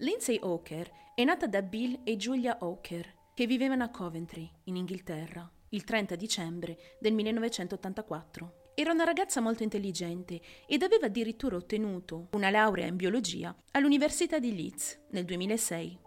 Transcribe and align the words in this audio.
Lindsay 0.00 0.38
Oker 0.42 0.92
è 1.14 1.24
nata 1.24 1.46
da 1.46 1.62
Bill 1.62 2.00
e 2.04 2.18
Julia 2.18 2.58
Oker, 2.60 3.14
che 3.32 3.46
vivevano 3.46 3.82
a 3.82 3.88
Coventry, 3.88 4.46
in 4.64 4.76
Inghilterra, 4.76 5.50
il 5.70 5.84
30 5.84 6.16
dicembre 6.16 6.96
del 7.00 7.14
1984. 7.14 8.72
Era 8.74 8.92
una 8.92 9.04
ragazza 9.04 9.40
molto 9.40 9.62
intelligente 9.62 10.38
ed 10.66 10.82
aveva 10.82 11.06
addirittura 11.06 11.56
ottenuto 11.56 12.28
una 12.32 12.50
laurea 12.50 12.84
in 12.84 12.96
biologia 12.96 13.56
all'Università 13.70 14.38
di 14.38 14.54
Leeds 14.54 15.00
nel 15.12 15.24
2006. 15.24 15.98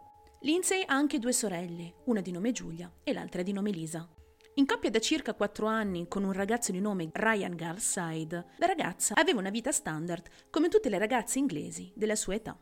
Lindsay 0.42 0.84
ha 0.86 0.94
anche 0.94 1.18
due 1.18 1.34
sorelle, 1.34 1.96
una 2.06 2.22
di 2.22 2.30
nome 2.30 2.52
Giulia 2.52 2.92
e 3.04 3.12
l'altra 3.12 3.42
di 3.42 3.54
nome 3.54 3.72
Lisa. 3.72 4.08
In 4.56 4.68
coppia 4.68 4.92
da 4.92 5.00
circa 5.00 5.34
4 5.34 5.66
anni 5.66 6.08
con 6.08 6.24
un 6.24 6.32
ragazzo 6.32 6.72
di 6.72 6.80
nome 6.80 7.10
Ryan 7.12 7.56
Garside, 7.56 8.46
la 8.58 8.68
ragazza 8.68 9.16
aveva 9.16 9.40
una 9.40 9.50
vita 9.50 9.72
standard 9.72 10.28
come 10.52 10.68
tutte 10.68 10.90
le 10.90 11.00
ragazze 11.00 11.40
inglesi 11.40 11.92
della 11.96 12.16
sua 12.16 12.36
età. 12.36 12.56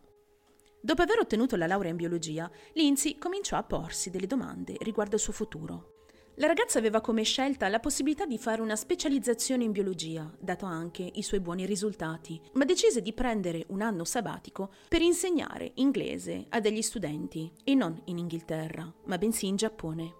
Dopo 0.80 1.02
aver 1.02 1.20
ottenuto 1.20 1.56
la 1.56 1.68
laurea 1.68 1.92
in 1.92 1.98
biologia, 1.98 2.50
Lindsay 2.74 3.18
cominciò 3.18 3.58
a 3.58 3.64
porsi 3.64 4.10
delle 4.10 4.28
domande 4.28 4.76
riguardo 4.80 5.16
al 5.16 5.22
suo 5.22 5.34
futuro. 5.34 5.96
La 6.36 6.46
ragazza 6.46 6.78
aveva 6.78 7.02
come 7.02 7.24
scelta 7.24 7.68
la 7.68 7.80
possibilità 7.80 8.28
di 8.28 8.38
fare 8.38 8.62
una 8.62 8.76
specializzazione 8.76 9.64
in 9.64 9.72
biologia, 9.72 10.32
dato 10.40 10.68
anche 10.68 11.10
i 11.16 11.24
suoi 11.24 11.40
buoni 11.40 11.66
risultati, 11.66 12.40
ma 12.54 12.64
decise 12.64 13.02
di 13.02 13.12
prendere 13.12 13.66
un 13.70 13.82
anno 13.82 14.04
sabbatico 14.04 14.70
per 14.88 15.02
insegnare 15.02 15.72
inglese 15.76 16.46
a 16.50 16.60
degli 16.60 16.84
studenti, 16.84 17.52
e 17.64 17.74
non 17.74 18.00
in 18.06 18.20
Inghilterra, 18.20 18.94
ma 19.06 19.18
bensì 19.18 19.48
in 19.48 19.56
Giappone. 19.56 20.14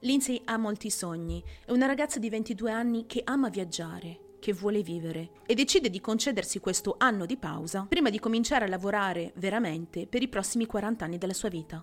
Lindsay 0.00 0.38
ha 0.44 0.58
molti 0.58 0.90
sogni, 0.90 1.42
è 1.64 1.70
una 1.70 1.86
ragazza 1.86 2.18
di 2.18 2.28
22 2.28 2.70
anni 2.70 3.06
che 3.06 3.22
ama 3.24 3.48
viaggiare, 3.48 4.23
che 4.44 4.52
vuole 4.52 4.82
vivere 4.82 5.30
e 5.46 5.54
decide 5.54 5.88
di 5.88 6.02
concedersi 6.02 6.58
questo 6.58 6.96
anno 6.98 7.24
di 7.24 7.38
pausa 7.38 7.86
prima 7.88 8.10
di 8.10 8.18
cominciare 8.18 8.66
a 8.66 8.68
lavorare 8.68 9.32
veramente 9.36 10.06
per 10.06 10.20
i 10.20 10.28
prossimi 10.28 10.66
40 10.66 11.02
anni 11.02 11.16
della 11.16 11.32
sua 11.32 11.48
vita. 11.48 11.82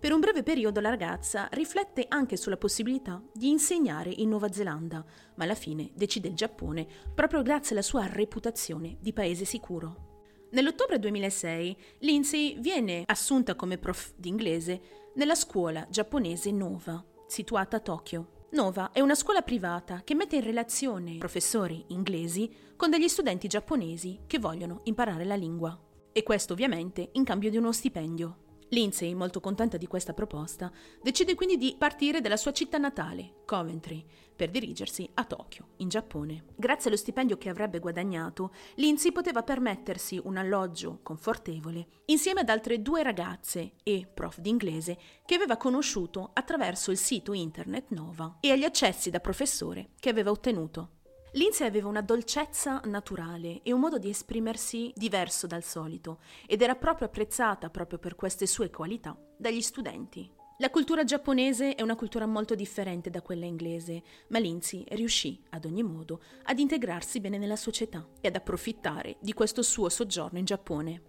Per 0.00 0.12
un 0.12 0.18
breve 0.18 0.42
periodo 0.42 0.80
la 0.80 0.88
ragazza 0.88 1.48
riflette 1.52 2.06
anche 2.08 2.36
sulla 2.36 2.56
possibilità 2.56 3.22
di 3.32 3.50
insegnare 3.50 4.10
in 4.10 4.28
Nuova 4.28 4.50
Zelanda, 4.50 5.04
ma 5.36 5.44
alla 5.44 5.54
fine 5.54 5.92
decide 5.94 6.26
il 6.26 6.34
Giappone 6.34 6.84
proprio 7.14 7.42
grazie 7.42 7.76
alla 7.76 7.84
sua 7.84 8.08
reputazione 8.08 8.96
di 8.98 9.12
paese 9.12 9.44
sicuro. 9.44 10.48
Nell'ottobre 10.50 10.98
2006 10.98 11.76
Lindsay 12.00 12.58
viene 12.58 13.04
assunta 13.06 13.54
come 13.54 13.78
prof 13.78 14.14
di 14.16 14.30
inglese 14.30 14.80
nella 15.14 15.36
scuola 15.36 15.86
giapponese 15.88 16.50
Nova, 16.50 17.04
situata 17.28 17.76
a 17.76 17.80
Tokyo. 17.80 18.39
Nova 18.52 18.90
è 18.90 18.98
una 18.98 19.14
scuola 19.14 19.42
privata 19.42 20.02
che 20.02 20.16
mette 20.16 20.34
in 20.34 20.42
relazione 20.42 21.18
professori 21.18 21.84
inglesi 21.88 22.52
con 22.74 22.90
degli 22.90 23.06
studenti 23.06 23.46
giapponesi 23.46 24.22
che 24.26 24.40
vogliono 24.40 24.80
imparare 24.84 25.24
la 25.24 25.36
lingua. 25.36 25.78
E 26.10 26.24
questo 26.24 26.54
ovviamente 26.54 27.10
in 27.12 27.22
cambio 27.22 27.48
di 27.48 27.58
uno 27.58 27.70
stipendio. 27.70 28.49
Lindsay, 28.70 29.14
molto 29.14 29.40
contenta 29.40 29.76
di 29.76 29.86
questa 29.86 30.12
proposta, 30.12 30.70
decide 31.02 31.34
quindi 31.34 31.56
di 31.56 31.74
partire 31.76 32.20
dalla 32.20 32.36
sua 32.36 32.52
città 32.52 32.78
natale, 32.78 33.42
Coventry, 33.44 34.04
per 34.34 34.50
dirigersi 34.50 35.08
a 35.14 35.24
Tokyo, 35.24 35.70
in 35.76 35.88
Giappone. 35.88 36.44
Grazie 36.56 36.88
allo 36.88 36.98
stipendio 36.98 37.36
che 37.36 37.48
avrebbe 37.48 37.78
guadagnato, 37.78 38.52
Lindsay 38.76 39.12
poteva 39.12 39.42
permettersi 39.42 40.20
un 40.22 40.36
alloggio 40.36 41.00
confortevole 41.02 41.86
insieme 42.06 42.40
ad 42.40 42.48
altre 42.48 42.80
due 42.80 43.02
ragazze 43.02 43.72
e 43.82 44.08
prof 44.12 44.38
di 44.38 44.48
inglese 44.48 44.98
che 45.26 45.34
aveva 45.34 45.56
conosciuto 45.56 46.30
attraverso 46.32 46.90
il 46.90 46.98
sito 46.98 47.32
internet 47.32 47.86
Nova 47.88 48.38
e 48.40 48.50
agli 48.52 48.64
accessi 48.64 49.10
da 49.10 49.20
professore 49.20 49.90
che 49.98 50.08
aveva 50.08 50.30
ottenuto. 50.30 50.99
Lindsay 51.34 51.64
aveva 51.64 51.86
una 51.86 52.00
dolcezza 52.00 52.80
naturale 52.86 53.60
e 53.62 53.72
un 53.72 53.78
modo 53.78 53.98
di 53.98 54.08
esprimersi 54.08 54.92
diverso 54.96 55.46
dal 55.46 55.62
solito 55.62 56.18
ed 56.44 56.60
era 56.60 56.74
proprio 56.74 57.06
apprezzata 57.06 57.70
proprio 57.70 58.00
per 58.00 58.16
queste 58.16 58.48
sue 58.48 58.68
qualità 58.68 59.16
dagli 59.36 59.60
studenti. 59.60 60.28
La 60.58 60.70
cultura 60.70 61.04
giapponese 61.04 61.76
è 61.76 61.82
una 61.82 61.94
cultura 61.94 62.26
molto 62.26 62.56
differente 62.56 63.10
da 63.10 63.22
quella 63.22 63.46
inglese, 63.46 64.02
ma 64.30 64.40
Lindsay 64.40 64.84
riuscì 64.88 65.40
ad 65.50 65.64
ogni 65.66 65.84
modo 65.84 66.20
ad 66.42 66.58
integrarsi 66.58 67.20
bene 67.20 67.38
nella 67.38 67.56
società 67.56 68.06
e 68.20 68.26
ad 68.26 68.34
approfittare 68.34 69.16
di 69.20 69.32
questo 69.32 69.62
suo 69.62 69.88
soggiorno 69.88 70.38
in 70.38 70.44
Giappone. 70.44 71.02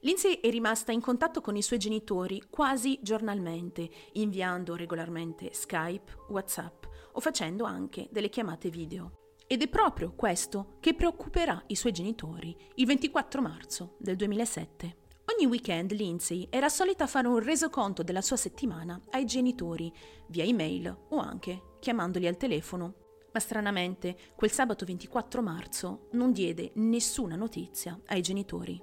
Lindsay 0.00 0.40
è 0.40 0.48
rimasta 0.48 0.92
in 0.92 1.02
contatto 1.02 1.42
con 1.42 1.56
i 1.56 1.62
suoi 1.62 1.78
genitori 1.78 2.42
quasi 2.48 3.00
giornalmente, 3.02 3.88
inviando 4.12 4.76
regolarmente 4.76 5.52
Skype, 5.52 6.10
WhatsApp 6.30 6.84
o 7.12 7.20
facendo 7.20 7.64
anche 7.64 8.08
delle 8.10 8.30
chiamate 8.30 8.70
video. 8.70 9.27
Ed 9.50 9.62
è 9.62 9.68
proprio 9.68 10.12
questo 10.12 10.76
che 10.78 10.92
preoccuperà 10.92 11.62
i 11.68 11.74
suoi 11.74 11.90
genitori 11.90 12.54
il 12.74 12.84
24 12.84 13.40
marzo 13.40 13.94
del 13.96 14.14
2007. 14.14 14.96
Ogni 15.34 15.46
weekend 15.46 15.92
Lindsay 15.92 16.48
era 16.50 16.68
solita 16.68 17.06
fare 17.06 17.28
un 17.28 17.38
resoconto 17.38 18.02
della 18.02 18.20
sua 18.20 18.36
settimana 18.36 19.00
ai 19.08 19.24
genitori, 19.24 19.90
via 20.26 20.44
email 20.44 20.94
o 21.08 21.16
anche 21.16 21.76
chiamandoli 21.80 22.26
al 22.26 22.36
telefono. 22.36 22.94
Ma 23.32 23.40
stranamente, 23.40 24.18
quel 24.36 24.50
sabato 24.50 24.84
24 24.84 25.40
marzo 25.40 26.08
non 26.12 26.32
diede 26.32 26.72
nessuna 26.74 27.34
notizia 27.34 27.98
ai 28.08 28.20
genitori. 28.20 28.78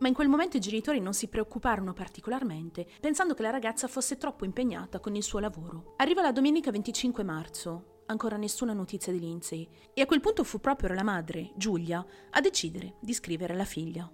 Ma 0.00 0.08
in 0.08 0.14
quel 0.14 0.26
momento 0.26 0.56
i 0.56 0.60
genitori 0.60 0.98
non 0.98 1.14
si 1.14 1.28
preoccuparono 1.28 1.92
particolarmente, 1.92 2.88
pensando 3.00 3.34
che 3.34 3.42
la 3.42 3.50
ragazza 3.50 3.86
fosse 3.86 4.16
troppo 4.16 4.44
impegnata 4.44 4.98
con 4.98 5.14
il 5.14 5.22
suo 5.22 5.38
lavoro. 5.38 5.94
Arriva 5.98 6.22
la 6.22 6.32
domenica 6.32 6.72
25 6.72 7.22
marzo 7.22 7.92
ancora 8.08 8.36
nessuna 8.36 8.72
notizia 8.72 9.12
di 9.12 9.20
Lindsay 9.20 9.66
e 9.94 10.02
a 10.02 10.06
quel 10.06 10.20
punto 10.20 10.44
fu 10.44 10.60
proprio 10.60 10.92
la 10.92 11.02
madre, 11.02 11.52
Giulia, 11.56 12.04
a 12.30 12.40
decidere 12.40 12.96
di 13.00 13.14
scrivere 13.14 13.54
alla 13.54 13.64
figlia. 13.64 14.10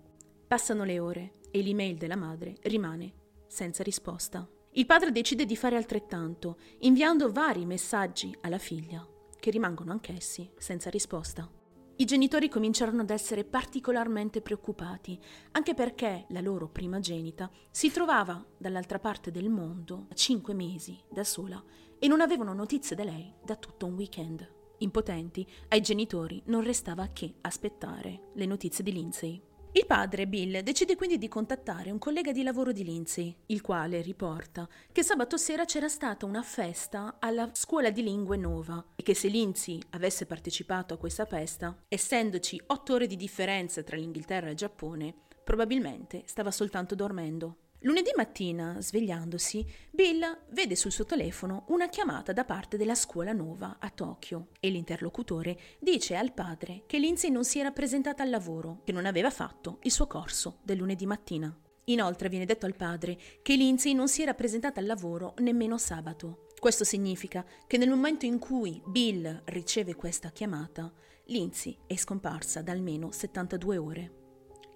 Passano 0.47 0.84
le 0.84 0.99
ore 0.99 1.34
e 1.50 1.62
l'email 1.62 1.97
della 1.97 2.16
madre 2.16 2.56
rimane 2.62 3.12
senza 3.47 3.82
risposta. 3.82 4.49
Il 4.72 4.87
padre 4.87 5.12
decide 5.12 5.44
di 5.44 5.56
fare 5.56 5.77
altrettanto, 5.77 6.59
inviando 6.81 7.31
vari 7.31 7.65
messaggi 7.65 8.37
alla 8.41 8.59
figlia, 8.59 9.06
che 9.38 9.50
rimangono 9.50 9.93
anch'essi 9.93 10.50
senza 10.59 10.91
risposta. 10.91 11.54
I 11.97 12.06
genitori 12.06 12.49
cominciarono 12.49 13.03
ad 13.03 13.10
essere 13.10 13.44
particolarmente 13.44 14.41
preoccupati, 14.41 15.16
anche 15.53 15.75
perché 15.75 16.25
la 16.31 16.41
loro 16.41 16.69
primogenita 16.69 17.49
si 17.71 17.93
trovava 17.93 18.44
dall'altra 18.59 18.99
parte 18.99 19.31
del 19.31 19.49
mondo 19.49 20.06
a 20.10 20.15
cinque 20.15 20.55
mesi 20.55 21.00
da 21.09 21.22
sola 21.22 21.62
e 21.97 22.09
non 22.09 22.21
avevano 22.21 22.53
notizie 22.53 22.97
da 22.97 23.05
lei 23.05 23.32
da 23.44 23.55
tutto 23.55 23.87
un 23.87 23.94
weekend. 23.94 24.53
Impotenti, 24.78 25.47
ai 25.69 25.81
genitori 25.82 26.43
non 26.47 26.65
restava 26.65 27.06
che 27.12 27.37
aspettare 27.43 28.31
le 28.34 28.47
notizie 28.47 28.82
di 28.82 28.93
Lindsay. 28.93 29.41
Il 29.77 29.87
padre, 29.87 30.29
Bill, 30.29 30.61
decide 30.61 30.95
quindi 30.95 31.19
di 31.19 31.27
contattare 31.27 31.91
un 31.91 31.99
collega 31.99 32.31
di 32.31 32.45
lavoro 32.45 32.71
di 32.71 32.85
Lindsay, 32.85 33.35
il 33.47 33.61
quale 33.61 34.03
riporta 34.03 34.69
che 34.93 35.03
sabato 35.03 35.37
sera 35.37 35.65
c'era 35.65 35.89
stata 35.89 36.27
una 36.27 36.43
festa 36.43 37.17
alla 37.19 37.51
scuola 37.55 37.91
di 37.91 38.05
lingue 38.05 38.37
Nova 38.37 38.93
e 38.95 39.03
che 39.03 39.15
se 39.15 39.27
Lindsay 39.27 39.81
avesse 39.91 40.27
partecipato 40.27 40.95
a 40.95 40.97
questa 40.97 41.25
festa, 41.25 41.77
essendoci 41.89 42.62
otto 42.67 42.95
ore 42.95 43.09
di 43.09 43.17
differenza 43.17 43.83
tra 43.83 43.97
l'Inghilterra 43.97 44.47
e 44.47 44.51
il 44.51 44.57
Giappone, 44.57 45.12
probabilmente 45.43 46.23
stava 46.27 46.53
soltanto 46.53 46.95
dormendo. 46.95 47.64
Lunedì 47.84 48.12
mattina, 48.17 48.81
svegliandosi, 48.81 49.62
Bill 49.91 50.25
vede 50.53 50.75
sul 50.75 50.91
suo 50.91 51.05
telefono 51.05 51.67
una 51.69 51.91
chiamata 51.91 52.33
da 52.33 52.47
parte 52.47 52.78
della 52.78 52.95
scuola 52.95 53.34
nuova 53.34 53.77
a 53.78 53.91
Tokyo 53.91 54.49
e 54.59 54.71
l'interlocutore 54.71 55.59
dice 55.81 56.17
al 56.17 56.33
padre 56.33 56.84
che 56.87 56.99
Lindsay 56.99 57.28
non 57.28 57.44
si 57.44 57.59
era 57.59 57.73
presentata 57.73 58.23
al 58.23 58.31
lavoro, 58.31 58.81
che 58.84 58.93
non 58.93 59.05
aveva 59.05 59.28
fatto 59.28 59.81
il 59.83 59.91
suo 59.91 60.06
corso 60.06 60.61
del 60.62 60.78
lunedì 60.78 61.05
mattina. 61.05 61.55
Inoltre 61.84 62.31
viene 62.31 62.47
detto 62.47 62.65
al 62.65 62.75
padre 62.75 63.19
che 63.43 63.55
Lindsay 63.55 63.93
non 63.93 64.09
si 64.09 64.23
era 64.23 64.33
presentata 64.33 64.81
al 64.81 64.87
lavoro 64.87 65.34
nemmeno 65.41 65.77
sabato. 65.77 66.47
Questo 66.59 66.84
significa 66.84 67.44
che 67.67 67.77
nel 67.77 67.91
momento 67.91 68.25
in 68.25 68.39
cui 68.39 68.81
Bill 68.87 69.43
riceve 69.44 69.94
questa 69.94 70.31
chiamata, 70.31 70.91
Lindsay 71.27 71.77
è 71.87 71.97
scomparsa 71.97 72.62
da 72.62 72.73
almeno 72.73 73.11
72 73.12 73.77
ore. 73.77 74.24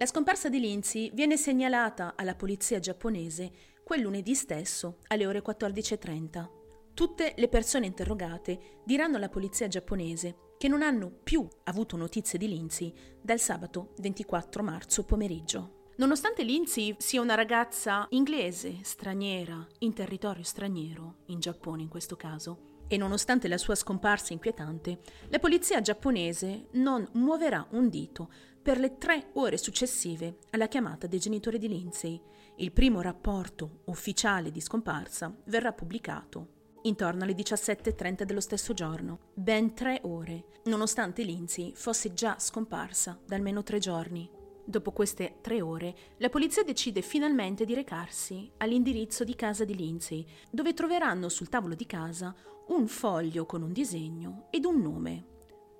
La 0.01 0.05
scomparsa 0.05 0.47
di 0.47 0.61
Lindsay 0.61 1.11
viene 1.13 1.35
segnalata 1.35 2.13
alla 2.15 2.33
polizia 2.33 2.79
giapponese 2.79 3.51
quel 3.83 3.99
lunedì 3.99 4.33
stesso 4.33 4.99
alle 5.07 5.27
ore 5.27 5.43
14.30. 5.43 6.47
Tutte 6.93 7.33
le 7.35 7.49
persone 7.49 7.87
interrogate 7.87 8.79
diranno 8.85 9.17
alla 9.17 9.27
polizia 9.27 9.67
giapponese 9.67 10.53
che 10.57 10.69
non 10.69 10.83
hanno 10.83 11.11
più 11.11 11.45
avuto 11.65 11.97
notizie 11.97 12.39
di 12.39 12.47
Lindsay 12.47 12.93
dal 13.21 13.41
sabato 13.41 13.91
24 13.97 14.63
marzo 14.63 15.03
pomeriggio. 15.03 15.87
Nonostante 15.97 16.43
Lindsay 16.43 16.95
sia 16.97 17.19
una 17.19 17.35
ragazza 17.35 18.07
inglese, 18.11 18.77
straniera, 18.83 19.67
in 19.79 19.91
territorio 19.91 20.43
straniero, 20.43 21.23
in 21.25 21.41
Giappone 21.41 21.81
in 21.81 21.89
questo 21.89 22.15
caso, 22.15 22.77
e 22.87 22.95
nonostante 22.95 23.49
la 23.49 23.57
sua 23.57 23.75
scomparsa 23.75 24.31
inquietante, 24.31 25.01
la 25.27 25.39
polizia 25.39 25.81
giapponese 25.81 26.69
non 26.71 27.07
muoverà 27.13 27.67
un 27.71 27.89
dito 27.89 28.31
per 28.69 28.77
le 28.77 28.99
tre 28.99 29.31
ore 29.33 29.57
successive 29.57 30.37
alla 30.51 30.67
chiamata 30.67 31.07
dei 31.07 31.17
genitori 31.17 31.57
di 31.57 31.67
Lindsay. 31.67 32.21
Il 32.57 32.71
primo 32.71 33.01
rapporto 33.01 33.79
ufficiale 33.85 34.51
di 34.51 34.61
scomparsa 34.61 35.35
verrà 35.45 35.73
pubblicato 35.73 36.77
intorno 36.83 37.23
alle 37.23 37.33
17.30 37.33 38.21
dello 38.25 38.39
stesso 38.39 38.75
giorno, 38.75 39.31
ben 39.33 39.73
tre 39.73 40.01
ore, 40.03 40.59
nonostante 40.65 41.23
Lindsay 41.23 41.73
fosse 41.73 42.13
già 42.13 42.37
scomparsa 42.37 43.19
da 43.25 43.35
almeno 43.35 43.63
tre 43.63 43.79
giorni. 43.79 44.29
Dopo 44.63 44.91
queste 44.91 45.37
tre 45.41 45.61
ore, 45.61 45.95
la 46.17 46.29
polizia 46.29 46.63
decide 46.63 47.01
finalmente 47.01 47.65
di 47.65 47.73
recarsi 47.73 48.51
all'indirizzo 48.57 49.23
di 49.23 49.33
casa 49.33 49.65
di 49.65 49.75
Lindsay, 49.75 50.23
dove 50.51 50.75
troveranno 50.75 51.27
sul 51.27 51.49
tavolo 51.49 51.73
di 51.73 51.87
casa 51.87 52.35
un 52.67 52.87
foglio 52.87 53.47
con 53.47 53.63
un 53.63 53.73
disegno 53.73 54.45
ed 54.51 54.63
un 54.65 54.79
nome, 54.79 55.25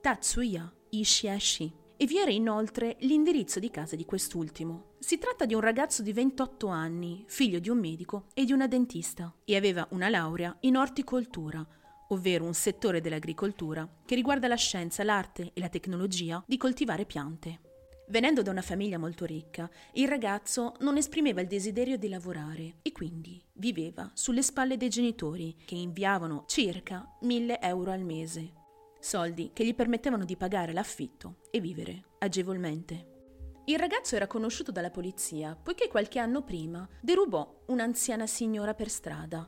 Tatsuya 0.01 0.74
Ishiashi, 0.89 1.71
e 2.01 2.06
vi 2.06 2.18
era 2.18 2.31
inoltre 2.31 2.96
l'indirizzo 3.00 3.60
di 3.60 3.69
casa 3.69 3.98
di 3.98 4.06
quest'ultimo. 4.06 4.94
Si 5.00 5.18
tratta 5.18 5.46
di 5.46 5.54
un 5.54 5.60
ragazzo 5.60 6.01
di 6.01 6.13
28 6.13 6.68
anni, 6.68 7.25
figlio 7.28 7.60
di 7.60 7.68
un 7.68 7.78
medico 7.78 8.28
e 8.34 8.46
di 8.46 8.54
una 8.54 8.68
dentista, 8.68 9.36
e 9.44 9.57
aveva 9.57 9.86
una 9.92 10.07
laurea 10.07 10.56
in 10.62 10.78
orticoltura, 10.78 11.68
ovvero 12.07 12.46
un 12.46 12.54
settore 12.54 13.01
dell'agricoltura 13.01 13.86
che 14.06 14.16
riguarda 14.16 14.48
la 14.48 14.56
scienza, 14.56 15.04
l'arte 15.04 15.51
e 15.54 15.60
la 15.60 15.68
tecnologia 15.68 16.42
di 16.48 16.56
coltivare 16.56 17.06
piante. 17.06 17.60
Venendo 18.07 18.44
da 18.44 18.52
una 18.52 18.62
famiglia 18.62 18.98
molto 18.98 19.25
ricca, 19.25 19.69
il 19.95 20.07
ragazzo 20.07 20.75
non 20.80 20.95
esprimeva 20.95 21.42
il 21.42 21.48
desiderio 21.48 21.98
di 21.98 22.07
lavorare 22.07 22.75
e 22.81 22.94
quindi 22.94 23.44
viveva 23.56 24.10
sulle 24.13 24.42
spalle 24.42 24.78
dei 24.78 24.90
genitori 24.90 25.54
che 25.66 25.75
inviavano 25.75 26.45
circa 26.48 27.18
1000 27.24 27.60
euro 27.60 27.92
al 27.92 28.06
mese, 28.06 28.54
soldi 29.00 29.51
che 29.54 29.66
gli 29.66 29.75
permettevano 29.75 30.25
di 30.25 30.36
pagare 30.36 30.74
l'affitto 30.74 31.38
e 31.51 31.60
vivere 31.60 32.04
agevolmente. 32.19 33.18
Il 33.66 33.78
ragazzo 33.78 34.16
era 34.16 34.28
conosciuto 34.28 34.72
dalla 34.72 34.90
polizia 34.90 35.56
poiché 35.56 35.88
qualche 35.88 36.19
anno 36.19 36.44
prima 36.44 36.88
derubò 37.01 37.63
un'anziana 37.68 38.25
signora 38.25 38.74
per 38.74 38.90
strada 38.90 39.48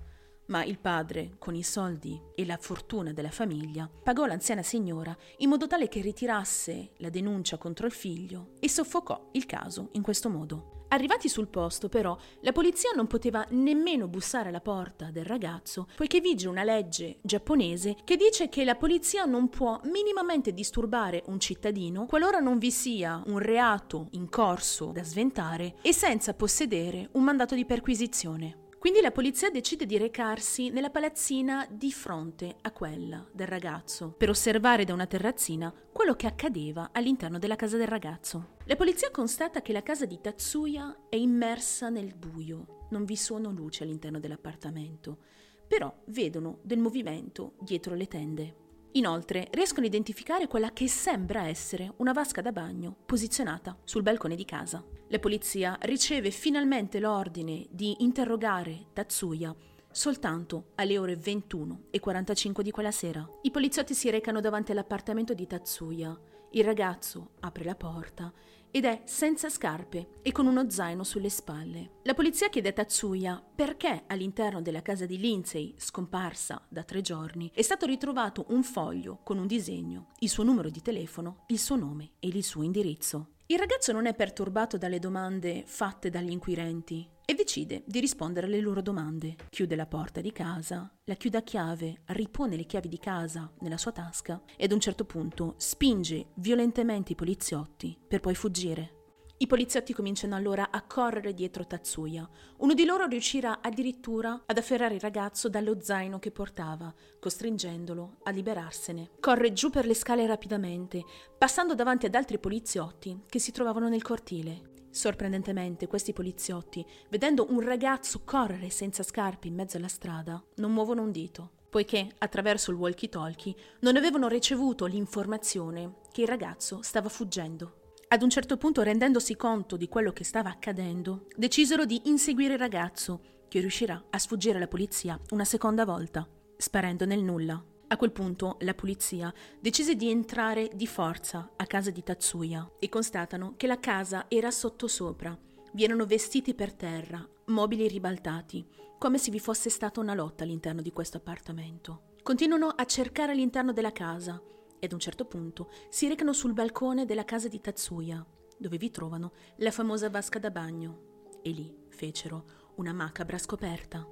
ma 0.51 0.65
il 0.65 0.79
padre, 0.79 1.35
con 1.39 1.55
i 1.55 1.63
soldi 1.63 2.21
e 2.35 2.45
la 2.45 2.57
fortuna 2.57 3.13
della 3.13 3.31
famiglia, 3.31 3.89
pagò 3.89 4.25
l'anziana 4.25 4.61
signora 4.61 5.15
in 5.37 5.49
modo 5.49 5.65
tale 5.65 5.87
che 5.87 6.01
ritirasse 6.01 6.91
la 6.97 7.09
denuncia 7.09 7.57
contro 7.57 7.85
il 7.87 7.93
figlio 7.93 8.51
e 8.59 8.69
soffocò 8.69 9.29
il 9.31 9.45
caso 9.45 9.89
in 9.93 10.01
questo 10.01 10.29
modo. 10.29 10.80
Arrivati 10.93 11.29
sul 11.29 11.47
posto, 11.47 11.87
però, 11.87 12.17
la 12.41 12.51
polizia 12.51 12.91
non 12.93 13.07
poteva 13.07 13.45
nemmeno 13.51 14.09
bussare 14.09 14.49
alla 14.49 14.59
porta 14.59 15.09
del 15.09 15.23
ragazzo, 15.23 15.87
poiché 15.95 16.19
vige 16.19 16.49
una 16.49 16.65
legge 16.65 17.19
giapponese 17.21 17.95
che 18.03 18.17
dice 18.17 18.49
che 18.49 18.65
la 18.65 18.75
polizia 18.75 19.23
non 19.23 19.47
può 19.47 19.79
minimamente 19.85 20.53
disturbare 20.53 21.23
un 21.27 21.39
cittadino 21.39 22.05
qualora 22.05 22.39
non 22.39 22.57
vi 22.57 22.71
sia 22.71 23.23
un 23.27 23.39
reato 23.39 24.07
in 24.11 24.27
corso 24.27 24.87
da 24.87 25.03
sventare 25.03 25.75
e 25.81 25.93
senza 25.93 26.33
possedere 26.33 27.07
un 27.13 27.23
mandato 27.23 27.55
di 27.55 27.63
perquisizione. 27.63 28.60
Quindi 28.81 28.99
la 28.99 29.11
polizia 29.11 29.51
decide 29.51 29.85
di 29.85 29.99
recarsi 29.99 30.71
nella 30.71 30.89
palazzina 30.89 31.67
di 31.69 31.91
fronte 31.91 32.55
a 32.61 32.71
quella 32.71 33.23
del 33.31 33.45
ragazzo, 33.45 34.09
per 34.17 34.29
osservare 34.29 34.85
da 34.85 34.93
una 34.93 35.05
terrazzina 35.05 35.71
quello 35.93 36.15
che 36.15 36.25
accadeva 36.25 36.89
all'interno 36.91 37.37
della 37.37 37.55
casa 37.55 37.77
del 37.77 37.87
ragazzo. 37.87 38.55
La 38.63 38.75
polizia 38.75 39.11
constata 39.11 39.61
che 39.61 39.71
la 39.71 39.83
casa 39.83 40.07
di 40.07 40.19
Tatsuya 40.19 41.05
è 41.09 41.15
immersa 41.15 41.89
nel 41.89 42.15
buio, 42.15 42.87
non 42.89 43.05
vi 43.05 43.15
sono 43.17 43.51
luci 43.51 43.83
all'interno 43.83 44.19
dell'appartamento, 44.19 45.19
però 45.67 45.93
vedono 46.05 46.57
del 46.63 46.79
movimento 46.79 47.53
dietro 47.59 47.93
le 47.93 48.07
tende. 48.07 48.55
Inoltre 48.93 49.47
riescono 49.51 49.85
a 49.85 49.89
identificare 49.89 50.47
quella 50.47 50.71
che 50.71 50.87
sembra 50.87 51.47
essere 51.47 51.93
una 51.97 52.11
vasca 52.11 52.41
da 52.41 52.51
bagno 52.51 52.95
posizionata 53.05 53.77
sul 53.85 54.01
balcone 54.01 54.35
di 54.35 54.43
casa. 54.43 54.83
La 55.07 55.19
polizia 55.19 55.77
riceve 55.81 56.29
finalmente 56.29 56.99
l'ordine 56.99 57.67
di 57.69 57.95
interrogare 57.99 58.87
Tatsuya 58.91 59.55
soltanto 59.93 60.71
alle 60.75 60.97
ore 60.97 61.15
21 61.15 61.83
e 61.89 61.99
45 61.99 62.63
di 62.63 62.71
quella 62.71 62.91
sera. 62.91 63.27
I 63.41 63.51
poliziotti 63.51 63.93
si 63.93 64.09
recano 64.09 64.39
davanti 64.39 64.71
all'appartamento 64.71 65.33
di 65.33 65.47
Tatsuya. 65.47 66.17
Il 66.51 66.63
ragazzo 66.63 67.31
apre 67.41 67.63
la 67.63 67.75
porta 67.75 68.31
ed 68.71 68.85
è 68.85 69.01
senza 69.05 69.49
scarpe 69.49 70.19
e 70.21 70.31
con 70.31 70.47
uno 70.47 70.69
zaino 70.69 71.03
sulle 71.03 71.29
spalle. 71.29 71.99
La 72.03 72.13
polizia 72.13 72.49
chiede 72.49 72.69
a 72.69 72.73
Tatsuya 72.73 73.43
perché 73.53 74.05
all'interno 74.07 74.61
della 74.61 74.81
casa 74.81 75.05
di 75.05 75.19
Lindsay, 75.19 75.73
scomparsa 75.77 76.65
da 76.69 76.83
tre 76.83 77.01
giorni, 77.01 77.51
è 77.53 77.61
stato 77.61 77.85
ritrovato 77.85 78.45
un 78.49 78.63
foglio 78.63 79.19
con 79.23 79.37
un 79.37 79.47
disegno, 79.47 80.07
il 80.19 80.29
suo 80.29 80.43
numero 80.43 80.69
di 80.69 80.81
telefono, 80.81 81.43
il 81.47 81.59
suo 81.59 81.75
nome 81.75 82.11
e 82.19 82.27
il 82.29 82.43
suo 82.43 82.63
indirizzo. 82.63 83.33
Il 83.51 83.59
ragazzo 83.59 83.91
non 83.91 84.05
è 84.05 84.15
perturbato 84.15 84.77
dalle 84.77 84.97
domande 84.97 85.63
fatte 85.65 86.09
dagli 86.09 86.31
inquirenti 86.31 87.05
e 87.25 87.33
decide 87.33 87.83
di 87.85 87.99
rispondere 87.99 88.47
alle 88.47 88.61
loro 88.61 88.81
domande. 88.81 89.35
Chiude 89.49 89.75
la 89.75 89.87
porta 89.87 90.21
di 90.21 90.31
casa, 90.31 90.89
la 91.03 91.15
chiude 91.15 91.39
a 91.39 91.41
chiave, 91.41 92.03
ripone 92.05 92.55
le 92.55 92.63
chiavi 92.63 92.87
di 92.87 92.97
casa 92.97 93.51
nella 93.59 93.75
sua 93.75 93.91
tasca 93.91 94.41
e 94.55 94.63
ad 94.63 94.71
un 94.71 94.79
certo 94.79 95.03
punto 95.03 95.55
spinge 95.57 96.27
violentemente 96.35 97.11
i 97.11 97.15
poliziotti 97.15 97.99
per 98.07 98.21
poi 98.21 98.35
fuggire. 98.35 99.00
I 99.41 99.47
poliziotti 99.47 99.91
cominciano 99.93 100.35
allora 100.35 100.69
a 100.69 100.83
correre 100.83 101.33
dietro 101.33 101.65
Tatsuya. 101.65 102.29
Uno 102.57 102.75
di 102.75 102.85
loro 102.85 103.07
riuscirà 103.07 103.59
addirittura 103.59 104.43
ad 104.45 104.55
afferrare 104.55 104.93
il 104.93 104.99
ragazzo 104.99 105.49
dallo 105.49 105.81
zaino 105.81 106.19
che 106.19 106.29
portava, 106.29 106.93
costringendolo 107.19 108.17
a 108.21 108.29
liberarsene. 108.29 109.09
Corre 109.19 109.51
giù 109.51 109.71
per 109.71 109.87
le 109.87 109.95
scale 109.95 110.27
rapidamente, 110.27 111.03
passando 111.35 111.73
davanti 111.73 112.05
ad 112.05 112.13
altri 112.13 112.37
poliziotti 112.37 113.23
che 113.27 113.39
si 113.39 113.51
trovavano 113.51 113.89
nel 113.89 114.03
cortile. 114.03 114.85
Sorprendentemente, 114.91 115.87
questi 115.87 116.13
poliziotti, 116.13 116.85
vedendo 117.09 117.47
un 117.49 117.61
ragazzo 117.61 118.21
correre 118.23 118.69
senza 118.69 119.01
scarpe 119.01 119.47
in 119.47 119.55
mezzo 119.55 119.77
alla 119.77 119.87
strada, 119.87 120.39
non 120.57 120.71
muovono 120.71 121.01
un 121.01 121.09
dito, 121.09 121.53
poiché 121.67 122.07
attraverso 122.19 122.69
il 122.69 122.77
walkie-talkie 122.77 123.55
non 123.79 123.97
avevano 123.97 124.27
ricevuto 124.27 124.85
l'informazione 124.85 125.95
che 126.11 126.21
il 126.21 126.27
ragazzo 126.27 126.83
stava 126.83 127.09
fuggendo. 127.09 127.77
Ad 128.13 128.23
un 128.23 128.29
certo 128.29 128.57
punto, 128.57 128.81
rendendosi 128.81 129.37
conto 129.37 129.77
di 129.77 129.87
quello 129.87 130.11
che 130.11 130.25
stava 130.25 130.49
accadendo, 130.49 131.27
decisero 131.37 131.85
di 131.85 132.01
inseguire 132.09 132.55
il 132.55 132.59
ragazzo, 132.59 133.21
che 133.47 133.61
riuscirà 133.61 134.03
a 134.09 134.19
sfuggire 134.19 134.57
alla 134.57 134.67
polizia 134.67 135.17
una 135.29 135.45
seconda 135.45 135.85
volta, 135.85 136.27
sparendo 136.57 137.05
nel 137.05 137.23
nulla. 137.23 137.63
A 137.87 137.95
quel 137.95 138.11
punto 138.11 138.57
la 138.61 138.73
polizia 138.73 139.33
decise 139.61 139.95
di 139.95 140.09
entrare 140.09 140.69
di 140.73 140.87
forza 140.87 141.51
a 141.55 141.65
casa 141.65 141.89
di 141.89 142.03
Tatsuya 142.03 142.69
e 142.79 142.89
constatano 142.89 143.53
che 143.55 143.67
la 143.67 143.79
casa 143.79 144.25
era 144.27 144.51
sottosopra. 144.51 145.37
Vi 145.71 145.81
erano 145.81 146.05
vestiti 146.05 146.53
per 146.53 146.73
terra, 146.73 147.25
mobili 147.45 147.87
ribaltati, 147.87 148.67
come 148.99 149.19
se 149.19 149.31
vi 149.31 149.39
fosse 149.39 149.69
stata 149.69 150.01
una 150.01 150.15
lotta 150.15 150.43
all'interno 150.43 150.81
di 150.81 150.91
questo 150.91 151.15
appartamento. 151.15 152.15
Continuano 152.23 152.67
a 152.67 152.83
cercare 152.83 153.31
all'interno 153.31 153.71
della 153.71 153.93
casa, 153.93 154.41
e 154.81 154.87
ad 154.87 154.93
un 154.93 154.99
certo 154.99 155.25
punto 155.25 155.69
si 155.89 156.07
recano 156.07 156.33
sul 156.33 156.53
balcone 156.53 157.05
della 157.05 157.23
casa 157.23 157.47
di 157.47 157.61
Tatsuya, 157.61 158.25
dove 158.57 158.77
vi 158.77 158.89
trovano 158.89 159.33
la 159.57 159.69
famosa 159.69 160.09
vasca 160.09 160.39
da 160.39 160.49
bagno, 160.49 161.29
e 161.43 161.51
lì 161.51 161.71
fecero 161.89 162.45
una 162.77 162.91
macabra 162.91 163.37
scoperta. 163.37 164.03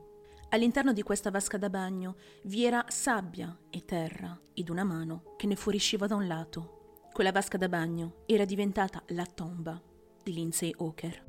All'interno 0.49 0.93
di 0.93 1.01
questa 1.01 1.31
vasca 1.31 1.57
da 1.57 1.71
bagno 1.71 2.17
vi 2.43 2.65
era 2.65 2.85
sabbia 2.87 3.57
e 3.71 3.83
terra 3.83 4.39
ed 4.53 4.69
una 4.69 4.83
mano 4.83 5.33
che 5.37 5.47
ne 5.47 5.55
fuoriusciva 5.55 6.05
da 6.05 6.13
un 6.13 6.27
lato. 6.27 6.99
Quella 7.11 7.31
vasca 7.31 7.57
da 7.57 7.67
bagno 7.67 8.21
era 8.27 8.45
diventata 8.45 9.01
la 9.07 9.25
tomba 9.25 9.81
di 10.21 10.33
Lindsay 10.33 10.71
Hawker. 10.77 11.25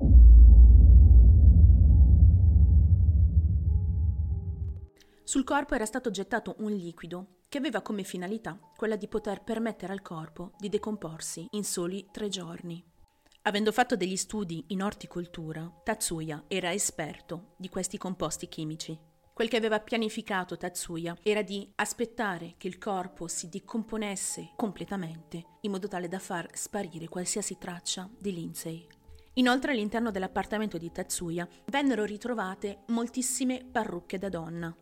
Sul 5.23 5.43
corpo 5.43 5.73
era 5.73 5.85
stato 5.85 6.11
gettato 6.11 6.55
un 6.59 6.71
liquido 6.73 7.40
che 7.51 7.57
aveva 7.57 7.81
come 7.81 8.03
finalità 8.03 8.57
quella 8.77 8.95
di 8.95 9.09
poter 9.09 9.43
permettere 9.43 9.91
al 9.91 10.01
corpo 10.01 10.53
di 10.57 10.69
decomporsi 10.69 11.47
in 11.49 11.65
soli 11.65 12.07
tre 12.09 12.29
giorni. 12.29 12.81
Avendo 13.41 13.73
fatto 13.73 13.97
degli 13.97 14.15
studi 14.15 14.63
in 14.67 14.81
orticoltura, 14.81 15.69
Tatsuya 15.83 16.45
era 16.47 16.71
esperto 16.71 17.55
di 17.57 17.67
questi 17.67 17.97
composti 17.97 18.47
chimici. 18.47 18.97
Quel 19.33 19.49
che 19.49 19.57
aveva 19.57 19.81
pianificato 19.81 20.55
Tatsuya 20.55 21.17
era 21.21 21.41
di 21.41 21.69
aspettare 21.75 22.53
che 22.55 22.69
il 22.69 22.77
corpo 22.77 23.27
si 23.27 23.49
decomponesse 23.49 24.53
completamente, 24.55 25.43
in 25.61 25.71
modo 25.71 25.89
tale 25.89 26.07
da 26.07 26.19
far 26.19 26.47
sparire 26.53 27.09
qualsiasi 27.09 27.57
traccia 27.57 28.09
di 28.17 28.31
Lindsay. 28.31 28.87
Inoltre 29.33 29.73
all'interno 29.73 30.09
dell'appartamento 30.09 30.77
di 30.77 30.89
Tatsuya 30.89 31.45
vennero 31.65 32.05
ritrovate 32.05 32.83
moltissime 32.87 33.67
parrucche 33.69 34.17
da 34.17 34.29
donna, 34.29 34.73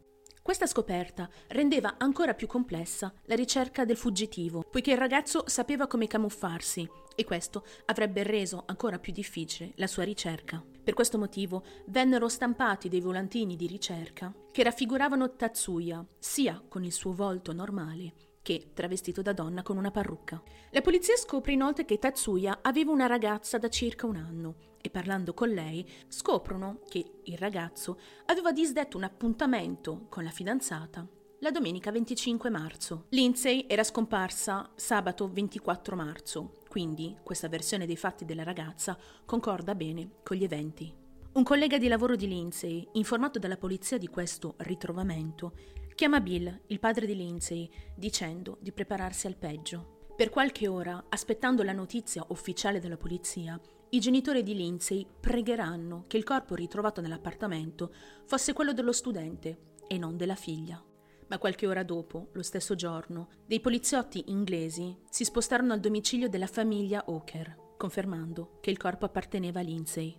questa 0.50 0.66
scoperta 0.66 1.30
rendeva 1.50 1.98
ancora 2.00 2.34
più 2.34 2.48
complessa 2.48 3.14
la 3.26 3.36
ricerca 3.36 3.86
del 3.86 3.96
fuggitivo, 3.96 4.66
poiché 4.68 4.94
il 4.94 4.98
ragazzo 4.98 5.44
sapeva 5.46 5.86
come 5.86 6.08
camuffarsi 6.08 6.90
e 7.16 7.24
questo 7.24 7.64
avrebbe 7.86 8.24
reso 8.24 8.64
ancora 8.66 8.98
più 8.98 9.14
difficile 9.14 9.74
la 9.76 9.86
sua 9.86 10.02
ricerca. 10.02 10.60
Per 10.84 10.96
questo 10.96 11.20
motivo 11.20 11.64
vennero 11.90 12.28
stampati 12.28 12.90
dei 12.90 13.00
volantini 13.00 13.56
di 13.56 13.68
ricerca 13.68 14.34
che 14.52 14.64
raffiguravano 14.64 15.36
Tatsuya 15.36 16.04
sia 16.18 16.60
con 16.68 16.84
il 16.84 16.94
suo 16.94 17.14
volto 17.14 17.54
normale 17.54 18.29
che 18.50 18.72
travestito 18.74 19.22
da 19.22 19.32
donna 19.32 19.62
con 19.62 19.78
una 19.78 19.92
parrucca. 19.92 20.42
La 20.72 20.82
polizia 20.82 21.16
scopre 21.16 21.52
inoltre 21.52 21.86
che 21.86 22.00
Tatsuya 22.00 22.62
aveva 22.64 22.92
una 22.92 23.06
ragazza 23.06 23.60
da 23.60 23.70
circa 23.70 24.08
un 24.08 24.16
anno 24.16 24.56
e 24.82 24.90
parlando 24.90 25.36
con 25.36 25.50
lei 25.50 25.88
scoprono 26.08 26.80
che 26.90 27.20
il 27.26 27.38
ragazzo 27.38 28.00
aveva 28.26 28.52
disdetto 28.52 28.98
un 28.98 29.04
appuntamento 29.04 30.08
con 30.10 30.24
la 30.24 30.32
fidanzata 30.32 31.08
la 31.42 31.52
domenica 31.52 31.92
25 31.92 32.50
marzo. 32.50 33.06
Lindsay 33.10 33.66
era 33.68 33.84
scomparsa 33.84 34.72
sabato 34.76 35.30
24 35.32 35.96
marzo, 35.96 36.56
Quindi 36.68 37.16
questa 37.24 37.48
versione 37.48 37.86
dei 37.86 37.96
fatti 37.96 38.26
della 38.26 38.44
ragazza 38.44 38.98
concorda 39.26 39.74
bene 39.74 40.16
con 40.22 40.36
gli 40.36 40.44
eventi. 40.44 40.94
Un 41.32 41.44
collega 41.44 41.78
di 41.78 41.88
lavoro 41.88 42.16
di 42.16 42.28
Lindsay, 42.28 42.86
informato 42.94 43.40
dalla 43.40 43.56
polizia 43.56 43.98
di 43.98 44.08
questo 44.08 44.56
ritrovamento, 44.58 45.54
chiama 46.00 46.22
Bill, 46.22 46.62
il 46.68 46.80
padre 46.80 47.06
di 47.06 47.14
Lindsay, 47.14 47.70
dicendo 47.94 48.58
di 48.62 48.72
prepararsi 48.72 49.28
al 49.28 49.36
peggio. 49.36 50.08
Per 50.16 50.30
qualche 50.30 50.66
ora, 50.70 51.08
aspettando 51.10 51.62
la 51.62 51.74
notizia 51.74 52.26
ufficiale 52.30 52.80
della 52.80 52.96
polizia, 52.96 53.60
i 53.90 54.00
genitori 54.00 54.42
di 54.42 54.56
Lindsay 54.56 55.06
pregheranno 55.20 56.06
che 56.08 56.16
il 56.16 56.24
corpo 56.24 56.56
ritrovato 56.56 57.02
nell'appartamento 57.02 57.94
fosse 58.24 58.54
quello 58.54 58.72
dello 58.72 58.94
studente 58.94 59.74
e 59.90 59.98
non 59.98 60.16
della 60.16 60.36
figlia. 60.36 60.82
Ma 61.28 61.38
qualche 61.38 61.68
ora 61.68 61.84
dopo, 61.84 62.30
lo 62.32 62.44
stesso 62.44 62.76
giorno, 62.76 63.28
dei 63.46 63.60
poliziotti 63.60 64.24
inglesi 64.28 64.98
si 65.10 65.26
spostarono 65.26 65.74
al 65.74 65.82
domicilio 65.82 66.30
della 66.30 66.48
famiglia 66.48 67.04
Oker, 67.08 67.74
confermando 67.76 68.60
che 68.62 68.70
il 68.70 68.78
corpo 68.78 69.04
apparteneva 69.04 69.60
a 69.60 69.64
Lindsay. 69.64 70.18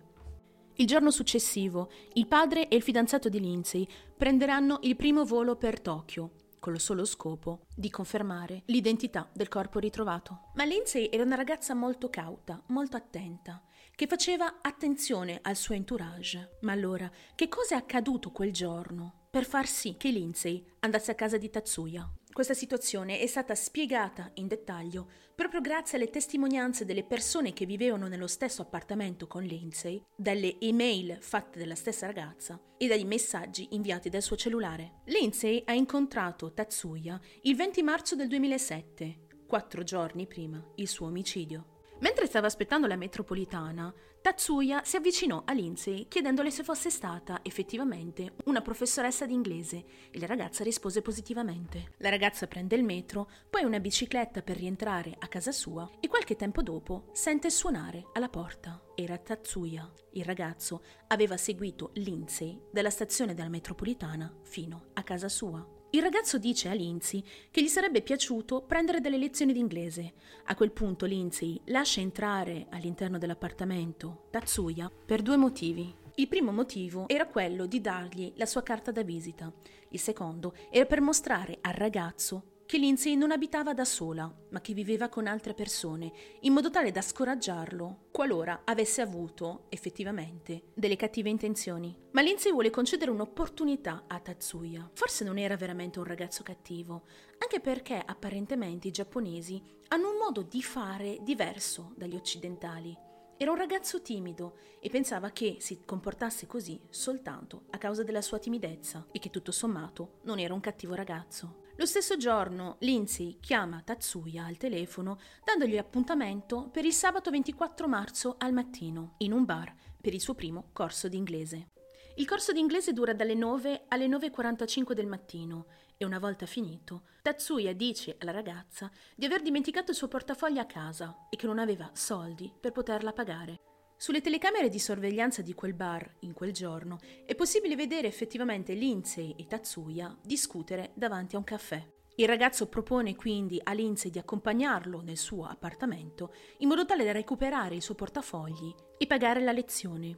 Il 0.81 0.87
giorno 0.87 1.11
successivo, 1.11 1.91
il 2.13 2.25
padre 2.25 2.67
e 2.67 2.75
il 2.75 2.81
fidanzato 2.81 3.29
di 3.29 3.39
Lindsay 3.39 3.87
prenderanno 4.17 4.79
il 4.81 4.95
primo 4.95 5.25
volo 5.25 5.55
per 5.55 5.79
Tokyo, 5.79 6.31
con 6.57 6.73
lo 6.73 6.79
solo 6.79 7.05
scopo 7.05 7.67
di 7.75 7.91
confermare 7.91 8.63
l'identità 8.65 9.29
del 9.31 9.47
corpo 9.47 9.77
ritrovato. 9.77 10.49
Ma 10.55 10.63
Lindsay 10.63 11.07
era 11.11 11.21
una 11.21 11.35
ragazza 11.35 11.75
molto 11.75 12.09
cauta, 12.09 12.59
molto 12.69 12.97
attenta, 12.97 13.61
che 13.95 14.07
faceva 14.07 14.57
attenzione 14.59 15.37
al 15.43 15.55
suo 15.55 15.75
entourage. 15.75 16.57
Ma 16.61 16.71
allora, 16.71 17.07
che 17.35 17.47
cosa 17.47 17.75
è 17.75 17.77
accaduto 17.77 18.31
quel 18.31 18.51
giorno 18.51 19.27
per 19.29 19.45
far 19.45 19.67
sì 19.67 19.97
che 19.97 20.09
Lindsay 20.09 20.65
andasse 20.79 21.11
a 21.11 21.15
casa 21.15 21.37
di 21.37 21.51
Tatsuya? 21.51 22.11
Questa 22.33 22.53
situazione 22.53 23.19
è 23.19 23.27
stata 23.27 23.53
spiegata 23.55 24.31
in 24.35 24.47
dettaglio 24.47 25.09
proprio 25.35 25.59
grazie 25.59 25.97
alle 25.97 26.09
testimonianze 26.09 26.85
delle 26.85 27.03
persone 27.03 27.51
che 27.51 27.65
vivevano 27.65 28.07
nello 28.07 28.27
stesso 28.27 28.61
appartamento 28.61 29.27
con 29.27 29.43
Lindsay, 29.43 30.01
dalle 30.15 30.57
email 30.59 31.17
fatte 31.19 31.59
dalla 31.59 31.75
stessa 31.75 32.05
ragazza 32.05 32.57
e 32.77 32.87
dai 32.87 33.03
messaggi 33.03 33.67
inviati 33.71 34.09
dal 34.09 34.21
suo 34.21 34.37
cellulare. 34.37 35.01
Lindsay 35.05 35.61
ha 35.65 35.73
incontrato 35.73 36.53
Tatsuya 36.53 37.19
il 37.41 37.55
20 37.55 37.83
marzo 37.83 38.15
del 38.15 38.29
2007, 38.29 39.27
quattro 39.45 39.83
giorni 39.83 40.25
prima 40.25 40.65
il 40.75 40.87
suo 40.87 41.07
omicidio. 41.07 41.79
Mentre 41.99 42.27
stava 42.27 42.47
aspettando 42.47 42.87
la 42.87 42.95
metropolitana, 42.95 43.93
Tatsuya 44.21 44.83
si 44.83 44.97
avvicinò 44.97 45.41
a 45.45 45.51
Lindsay 45.51 46.07
chiedendole 46.07 46.51
se 46.51 46.61
fosse 46.63 46.91
stata 46.91 47.39
effettivamente 47.41 48.35
una 48.45 48.61
professoressa 48.61 49.25
di 49.25 49.33
inglese 49.33 49.83
e 50.11 50.19
la 50.19 50.27
ragazza 50.27 50.63
rispose 50.63 51.01
positivamente. 51.01 51.93
La 51.97 52.09
ragazza 52.09 52.45
prende 52.45 52.75
il 52.75 52.83
metro, 52.83 53.31
poi 53.49 53.63
una 53.63 53.79
bicicletta 53.79 54.43
per 54.43 54.57
rientrare 54.57 55.15
a 55.17 55.27
casa 55.27 55.51
sua 55.51 55.89
e 55.99 56.07
qualche 56.07 56.35
tempo 56.35 56.61
dopo 56.61 57.09
sente 57.13 57.49
suonare 57.49 58.09
alla 58.13 58.29
porta. 58.29 58.79
Era 58.93 59.17
Tatsuya. 59.17 59.91
Il 60.11 60.23
ragazzo 60.23 60.83
aveva 61.07 61.35
seguito 61.35 61.89
Lindsay 61.95 62.61
dalla 62.71 62.91
stazione 62.91 63.33
della 63.33 63.49
metropolitana 63.49 64.31
fino 64.43 64.89
a 64.93 65.01
casa 65.01 65.29
sua. 65.29 65.80
Il 65.93 66.01
ragazzo 66.01 66.37
dice 66.37 66.69
a 66.69 66.73
Lindsay 66.73 67.21
che 67.51 67.61
gli 67.61 67.67
sarebbe 67.67 68.01
piaciuto 68.01 68.61
prendere 68.61 69.01
delle 69.01 69.17
lezioni 69.17 69.51
d'inglese. 69.51 70.13
A 70.45 70.55
quel 70.55 70.71
punto 70.71 71.05
Lindsay 71.05 71.59
lascia 71.65 71.99
entrare 71.99 72.67
all'interno 72.69 73.17
dell'appartamento 73.17 74.27
Tatsuya 74.29 74.89
per 74.89 75.21
due 75.21 75.35
motivi. 75.35 75.93
Il 76.15 76.29
primo 76.29 76.53
motivo 76.53 77.09
era 77.09 77.27
quello 77.27 77.65
di 77.65 77.81
dargli 77.81 78.31
la 78.35 78.45
sua 78.45 78.63
carta 78.63 78.91
da 78.91 79.03
visita. 79.03 79.51
Il 79.89 79.99
secondo 79.99 80.55
era 80.69 80.85
per 80.85 81.01
mostrare 81.01 81.57
al 81.59 81.73
ragazzo 81.73 82.50
che 82.71 82.77
Lindsay 82.77 83.15
non 83.15 83.31
abitava 83.31 83.73
da 83.73 83.83
sola, 83.83 84.33
ma 84.51 84.61
che 84.61 84.73
viveva 84.73 85.09
con 85.09 85.27
altre 85.27 85.53
persone, 85.53 86.09
in 86.39 86.53
modo 86.53 86.69
tale 86.69 86.91
da 86.91 87.01
scoraggiarlo 87.01 88.05
qualora 88.11 88.61
avesse 88.63 89.01
avuto, 89.01 89.65
effettivamente, 89.67 90.69
delle 90.73 90.95
cattive 90.95 91.27
intenzioni. 91.27 91.93
Ma 92.11 92.21
Lindsay 92.21 92.53
vuole 92.53 92.69
concedere 92.69 93.11
un'opportunità 93.11 94.05
a 94.07 94.21
Tatsuya. 94.21 94.89
Forse 94.93 95.25
non 95.25 95.37
era 95.37 95.57
veramente 95.57 95.99
un 95.99 96.05
ragazzo 96.05 96.43
cattivo, 96.43 97.03
anche 97.39 97.59
perché 97.59 98.01
apparentemente 98.05 98.87
i 98.87 98.91
giapponesi 98.91 99.61
hanno 99.89 100.11
un 100.11 100.15
modo 100.15 100.41
di 100.41 100.63
fare 100.63 101.17
diverso 101.23 101.91
dagli 101.97 102.15
occidentali. 102.15 102.97
Era 103.35 103.51
un 103.51 103.57
ragazzo 103.57 104.01
timido 104.01 104.55
e 104.79 104.87
pensava 104.87 105.31
che 105.31 105.57
si 105.59 105.81
comportasse 105.83 106.47
così 106.47 106.79
soltanto 106.89 107.63
a 107.71 107.77
causa 107.77 108.03
della 108.03 108.21
sua 108.21 108.39
timidezza 108.39 109.07
e 109.11 109.19
che 109.19 109.29
tutto 109.29 109.51
sommato 109.51 110.19
non 110.21 110.39
era 110.39 110.53
un 110.53 110.61
cattivo 110.61 110.93
ragazzo. 110.93 111.60
Lo 111.81 111.87
stesso 111.87 112.15
giorno 112.15 112.75
Lindsay 112.81 113.39
chiama 113.39 113.81
Tatsuya 113.83 114.45
al 114.45 114.57
telefono 114.57 115.17
dandogli 115.43 115.79
appuntamento 115.79 116.69
per 116.71 116.85
il 116.85 116.93
sabato 116.93 117.31
24 117.31 117.87
marzo 117.87 118.35
al 118.37 118.53
mattino 118.53 119.15
in 119.17 119.31
un 119.31 119.45
bar 119.45 119.73
per 119.99 120.13
il 120.13 120.21
suo 120.21 120.35
primo 120.35 120.69
corso 120.73 121.07
d'inglese. 121.07 121.69
Il 122.17 122.27
corso 122.27 122.51
d'inglese 122.51 122.93
dura 122.93 123.15
dalle 123.15 123.33
9 123.33 123.85
alle 123.87 124.05
9.45 124.05 124.91
del 124.93 125.07
mattino 125.07 125.65
e 125.97 126.05
una 126.05 126.19
volta 126.19 126.45
finito, 126.45 127.01
Tatsuya 127.23 127.73
dice 127.73 128.15
alla 128.19 128.29
ragazza 128.29 128.87
di 129.15 129.25
aver 129.25 129.41
dimenticato 129.41 129.89
il 129.89 129.97
suo 129.97 130.07
portafoglio 130.07 130.61
a 130.61 130.65
casa 130.65 131.25
e 131.31 131.35
che 131.35 131.47
non 131.47 131.57
aveva 131.57 131.89
soldi 131.93 132.53
per 132.59 132.73
poterla 132.73 133.11
pagare. 133.11 133.70
Sulle 134.01 134.21
telecamere 134.21 134.67
di 134.67 134.79
sorveglianza 134.79 135.43
di 135.43 135.53
quel 135.53 135.75
bar, 135.75 136.15
in 136.21 136.33
quel 136.33 136.51
giorno, 136.53 136.97
è 137.23 137.35
possibile 137.35 137.75
vedere 137.75 138.07
effettivamente 138.07 138.73
Lindsay 138.73 139.35
e 139.37 139.45
Tatsuya 139.45 140.17
discutere 140.23 140.89
davanti 140.95 141.35
a 141.35 141.37
un 141.37 141.43
caffè. 141.43 141.87
Il 142.15 142.27
ragazzo 142.27 142.67
propone 142.67 143.15
quindi 143.15 143.61
a 143.63 143.73
Lindsay 143.73 144.09
di 144.09 144.17
accompagnarlo 144.17 145.01
nel 145.01 145.19
suo 145.19 145.45
appartamento 145.45 146.33
in 146.57 146.67
modo 146.67 146.83
tale 146.83 147.05
da 147.05 147.11
recuperare 147.11 147.75
il 147.75 147.83
suo 147.83 147.93
portafogli 147.93 148.73
e 148.97 149.05
pagare 149.05 149.39
la 149.39 149.51
lezione. 149.51 150.17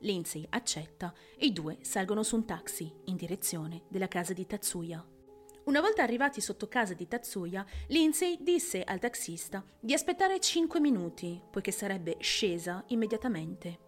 Lindsay 0.00 0.44
accetta 0.50 1.14
e 1.34 1.46
i 1.46 1.54
due 1.54 1.78
salgono 1.80 2.22
su 2.22 2.36
un 2.36 2.44
taxi 2.44 2.92
in 3.06 3.16
direzione 3.16 3.84
della 3.88 4.08
casa 4.08 4.34
di 4.34 4.44
Tatsuya. 4.44 5.11
Una 5.64 5.80
volta 5.80 6.02
arrivati 6.02 6.40
sotto 6.40 6.66
casa 6.66 6.92
di 6.92 7.06
Tatsuya, 7.06 7.64
Lindsay 7.86 8.38
disse 8.40 8.82
al 8.82 8.98
taxista 8.98 9.64
di 9.78 9.92
aspettare 9.92 10.40
5 10.40 10.80
minuti, 10.80 11.40
poiché 11.50 11.70
sarebbe 11.70 12.16
scesa 12.18 12.82
immediatamente. 12.88 13.78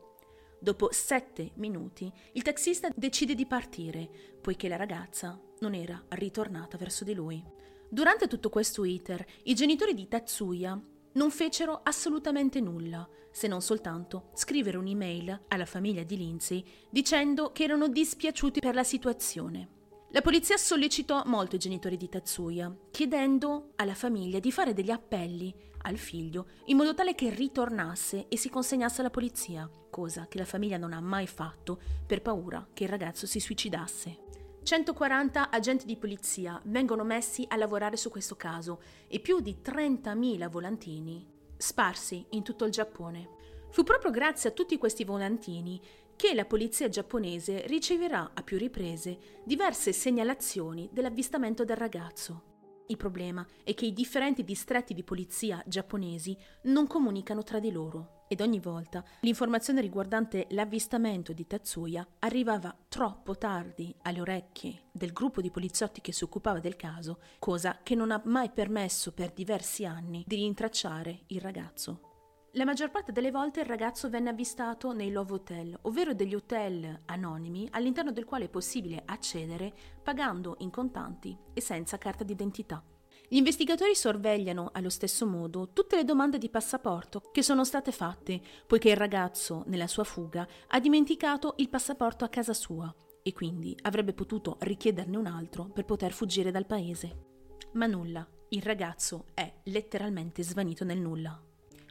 Dopo 0.60 0.92
7 0.92 1.50
minuti, 1.54 2.10
il 2.34 2.42
taxista 2.42 2.90
decide 2.94 3.34
di 3.34 3.44
partire, 3.44 4.08
poiché 4.40 4.68
la 4.68 4.76
ragazza 4.76 5.38
non 5.60 5.74
era 5.74 6.00
ritornata 6.10 6.76
verso 6.76 7.02
di 7.02 7.12
lui. 7.12 7.42
Durante 7.88 8.28
tutto 8.28 8.50
questo 8.50 8.84
iter, 8.84 9.24
i 9.44 9.54
genitori 9.54 9.94
di 9.94 10.06
Tatsuya 10.06 10.80
non 11.14 11.30
fecero 11.32 11.80
assolutamente 11.82 12.60
nulla, 12.60 13.08
se 13.32 13.48
non 13.48 13.60
soltanto 13.60 14.30
scrivere 14.34 14.76
un'email 14.76 15.46
alla 15.48 15.66
famiglia 15.66 16.04
di 16.04 16.16
Lindsay 16.16 16.64
dicendo 16.88 17.50
che 17.50 17.64
erano 17.64 17.88
dispiaciuti 17.88 18.60
per 18.60 18.76
la 18.76 18.84
situazione. 18.84 19.82
La 20.14 20.22
polizia 20.22 20.56
sollecitò 20.56 21.24
molto 21.26 21.56
i 21.56 21.58
genitori 21.58 21.96
di 21.96 22.08
Tatsuya, 22.08 22.72
chiedendo 22.92 23.72
alla 23.74 23.96
famiglia 23.96 24.38
di 24.38 24.52
fare 24.52 24.72
degli 24.72 24.92
appelli 24.92 25.52
al 25.82 25.96
figlio 25.96 26.46
in 26.66 26.76
modo 26.76 26.94
tale 26.94 27.16
che 27.16 27.30
ritornasse 27.30 28.28
e 28.28 28.36
si 28.36 28.48
consegnasse 28.48 29.00
alla 29.00 29.10
polizia, 29.10 29.68
cosa 29.90 30.28
che 30.28 30.38
la 30.38 30.44
famiglia 30.44 30.76
non 30.76 30.92
ha 30.92 31.00
mai 31.00 31.26
fatto 31.26 31.80
per 32.06 32.22
paura 32.22 32.64
che 32.72 32.84
il 32.84 32.90
ragazzo 32.90 33.26
si 33.26 33.40
suicidasse. 33.40 34.18
140 34.62 35.50
agenti 35.50 35.84
di 35.84 35.96
polizia 35.96 36.60
vengono 36.66 37.02
messi 37.02 37.44
a 37.48 37.56
lavorare 37.56 37.96
su 37.96 38.08
questo 38.08 38.36
caso 38.36 38.82
e 39.08 39.18
più 39.18 39.40
di 39.40 39.56
30.000 39.60 40.48
volantini 40.48 41.26
sparsi 41.56 42.24
in 42.30 42.44
tutto 42.44 42.66
il 42.66 42.70
Giappone. 42.70 43.30
Fu 43.70 43.82
proprio 43.82 44.12
grazie 44.12 44.50
a 44.50 44.52
tutti 44.52 44.78
questi 44.78 45.02
volantini 45.02 45.80
che 46.16 46.34
la 46.34 46.44
polizia 46.44 46.88
giapponese 46.88 47.66
riceverà 47.66 48.30
a 48.34 48.42
più 48.42 48.58
riprese 48.58 49.42
diverse 49.44 49.92
segnalazioni 49.92 50.88
dell'avvistamento 50.92 51.64
del 51.64 51.76
ragazzo. 51.76 52.52
Il 52.86 52.96
problema 52.98 53.46
è 53.62 53.72
che 53.72 53.86
i 53.86 53.94
differenti 53.94 54.44
distretti 54.44 54.92
di 54.92 55.02
polizia 55.02 55.62
giapponesi 55.66 56.36
non 56.64 56.86
comunicano 56.86 57.42
tra 57.42 57.58
di 57.58 57.72
loro 57.72 58.24
ed 58.28 58.40
ogni 58.40 58.60
volta 58.60 59.02
l'informazione 59.20 59.80
riguardante 59.80 60.46
l'avvistamento 60.50 61.32
di 61.32 61.46
Tatsuya 61.46 62.06
arrivava 62.20 62.76
troppo 62.88 63.36
tardi 63.36 63.94
alle 64.02 64.20
orecchie 64.20 64.84
del 64.92 65.12
gruppo 65.12 65.40
di 65.40 65.50
poliziotti 65.50 66.00
che 66.00 66.12
si 66.12 66.24
occupava 66.24 66.58
del 66.58 66.76
caso, 66.76 67.20
cosa 67.38 67.78
che 67.82 67.94
non 67.94 68.10
ha 68.10 68.20
mai 68.24 68.50
permesso 68.50 69.12
per 69.12 69.32
diversi 69.32 69.86
anni 69.86 70.24
di 70.26 70.36
rintracciare 70.36 71.22
il 71.28 71.40
ragazzo. 71.40 72.13
La 72.56 72.64
maggior 72.64 72.92
parte 72.92 73.10
delle 73.10 73.32
volte 73.32 73.60
il 73.60 73.66
ragazzo 73.66 74.08
venne 74.08 74.30
avvistato 74.30 74.92
nei 74.92 75.10
love 75.10 75.32
hotel, 75.32 75.76
ovvero 75.82 76.14
degli 76.14 76.36
hotel 76.36 77.00
anonimi 77.06 77.66
all'interno 77.72 78.12
del 78.12 78.24
quale 78.24 78.44
è 78.44 78.48
possibile 78.48 79.02
accedere 79.04 79.72
pagando 80.00 80.54
in 80.58 80.70
contanti 80.70 81.36
e 81.52 81.60
senza 81.60 81.98
carta 81.98 82.22
d'identità. 82.22 82.80
Gli 83.26 83.38
investigatori 83.38 83.96
sorvegliano 83.96 84.70
allo 84.72 84.88
stesso 84.88 85.26
modo 85.26 85.72
tutte 85.72 85.96
le 85.96 86.04
domande 86.04 86.38
di 86.38 86.48
passaporto 86.48 87.22
che 87.32 87.42
sono 87.42 87.64
state 87.64 87.90
fatte, 87.90 88.40
poiché 88.68 88.90
il 88.90 88.96
ragazzo, 88.96 89.64
nella 89.66 89.88
sua 89.88 90.04
fuga, 90.04 90.46
ha 90.68 90.78
dimenticato 90.78 91.54
il 91.56 91.68
passaporto 91.68 92.24
a 92.24 92.28
casa 92.28 92.54
sua 92.54 92.94
e 93.20 93.32
quindi 93.32 93.76
avrebbe 93.82 94.12
potuto 94.12 94.58
richiederne 94.60 95.16
un 95.16 95.26
altro 95.26 95.64
per 95.64 95.84
poter 95.84 96.12
fuggire 96.12 96.52
dal 96.52 96.66
paese. 96.66 97.32
Ma 97.72 97.86
nulla, 97.86 98.24
il 98.50 98.62
ragazzo 98.62 99.24
è 99.34 99.52
letteralmente 99.64 100.44
svanito 100.44 100.84
nel 100.84 101.00
nulla. 101.00 101.36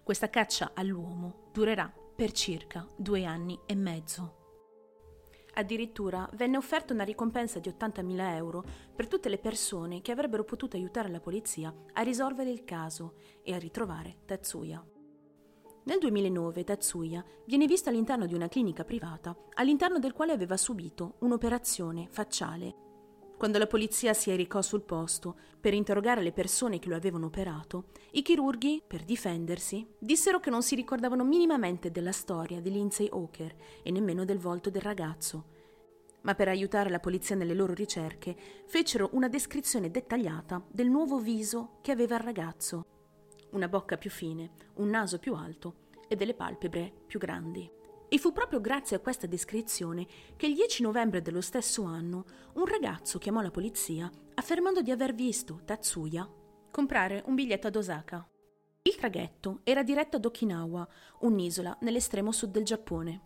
Questa 0.04 0.30
caccia 0.30 0.72
all'uomo 0.74 1.50
durerà 1.54 1.90
per 2.14 2.34
circa 2.34 2.86
due 2.98 3.24
anni 3.24 3.58
e 3.66 3.74
mezzo. 3.74 4.42
Addirittura 5.54 6.30
venne 6.34 6.58
offerta 6.58 6.94
una 6.94 7.06
ricompensa 7.06 7.60
di 7.60 7.70
80.000 7.70 8.36
euro 8.36 8.66
per 8.94 9.08
tutte 9.08 9.30
le 9.30 9.38
persone 9.38 10.02
che 10.02 10.12
avrebbero 10.12 10.44
potuto 10.44 10.76
aiutare 10.76 11.08
la 11.08 11.22
polizia 11.22 11.74
a 11.94 12.02
risolvere 12.02 12.50
il 12.50 12.66
caso 12.66 13.14
e 13.44 13.54
a 13.54 13.58
ritrovare 13.58 14.18
Tatsuya. 14.26 14.86
Nel 15.86 16.00
2009 16.00 16.66
Tatsuya 16.66 17.24
viene 17.46 17.66
visto 17.66 17.88
all'interno 17.88 18.26
di 18.26 18.34
una 18.34 18.50
clinica 18.50 18.84
privata, 18.84 19.34
all'interno 19.54 20.00
del 20.00 20.12
quale 20.12 20.34
aveva 20.34 20.58
subito 20.58 21.16
un'operazione 21.20 22.10
facciale. 22.10 22.83
Quando 23.38 23.58
la 23.58 23.68
polizia 23.68 24.14
si 24.14 24.36
recò 24.36 24.62
sul 24.62 24.82
posto 24.82 25.36
per 25.60 25.74
interrogare 25.74 26.22
le 26.22 26.32
persone 26.32 26.80
che 26.80 26.90
lo 26.90 26.96
avevano 26.96 27.26
operato, 27.26 27.86
i 28.12 28.22
chirurghi, 28.22 28.84
per 28.86 29.04
difendersi, 29.04 29.86
dissero 29.98 30.40
che 30.40 30.50
non 30.50 30.64
si 30.64 30.76
ricordavano 30.76 31.24
minimamente 31.24 31.92
della 31.92 32.12
storia 32.12 32.62
di 32.62 32.72
Lindsay 32.72 33.10
Hawker 33.10 33.56
e 33.84 33.92
nemmeno 33.92 34.26
del 34.26 34.40
volto 34.40 34.70
del 34.70 34.82
ragazzo. 34.82 35.46
Ma 36.22 36.36
per 36.36 36.48
aiutare 36.48 36.90
la 36.90 37.00
polizia 37.00 37.36
nelle 37.36 37.54
loro 37.54 37.74
ricerche, 37.74 38.36
fecero 38.66 39.10
una 39.14 39.28
descrizione 39.28 39.92
dettagliata 39.92 40.64
del 40.70 40.90
nuovo 40.90 41.20
viso 41.20 41.80
che 41.82 41.92
aveva 41.92 42.16
il 42.16 42.22
ragazzo 42.22 42.86
una 43.54 43.68
bocca 43.68 43.98
più 43.98 44.10
fine, 44.10 44.52
un 44.76 44.90
naso 44.90 45.20
più 45.20 45.34
alto 45.36 45.76
e 46.08 46.16
delle 46.16 46.34
palpebre 46.34 46.92
più 47.06 47.20
grandi. 47.20 47.70
E 48.14 48.20
fu 48.20 48.32
proprio 48.32 48.62
grazie 48.62 48.96
a 48.96 49.00
questa 49.00 49.26
descrizione 49.26 50.06
che 50.36 50.46
il 50.46 50.54
10 50.54 50.84
novembre 50.84 51.24
dello 51.24 51.42
stesso 51.42 51.82
anno 51.82 52.26
un 52.54 52.66
ragazzo 52.68 53.18
chiamò 53.18 53.42
la 53.42 53.50
polizia 53.50 54.08
affermando 54.36 54.84
di 54.84 54.92
aver 54.92 55.16
visto 55.16 55.62
Tatsuya 55.66 56.32
comprare 56.70 57.24
un 57.26 57.34
biglietto 57.34 57.66
ad 57.66 57.76
Osaka. 57.76 58.24
Il 58.84 58.96
traghetto 58.98 59.62
era 59.64 59.82
diretto 59.82 60.18
ad 60.18 60.26
Okinawa, 60.26 60.88
un'isola 61.22 61.76
nell'estremo 61.82 62.32
sud 62.32 62.52
del 62.52 62.64
Giappone. 62.64 63.22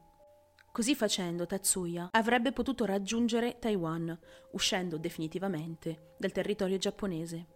Così 0.72 0.96
facendo, 0.96 1.46
Tatsuya 1.46 2.08
avrebbe 2.12 2.53
potuto 2.53 2.86
raggiungere 2.86 3.60
Taiwan, 3.60 4.17
uscendo 4.51 4.98
definitivamente 4.98 6.13
dal 6.17 6.32
territorio 6.32 6.77
giapponese. 6.77 7.48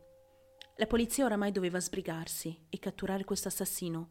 La 0.75 0.85
polizia 0.85 1.23
oramai 1.23 1.53
doveva 1.53 1.79
sbrigarsi 1.79 2.65
e 2.67 2.77
catturare 2.77 3.23
questo 3.23 3.47
assassino 3.47 4.09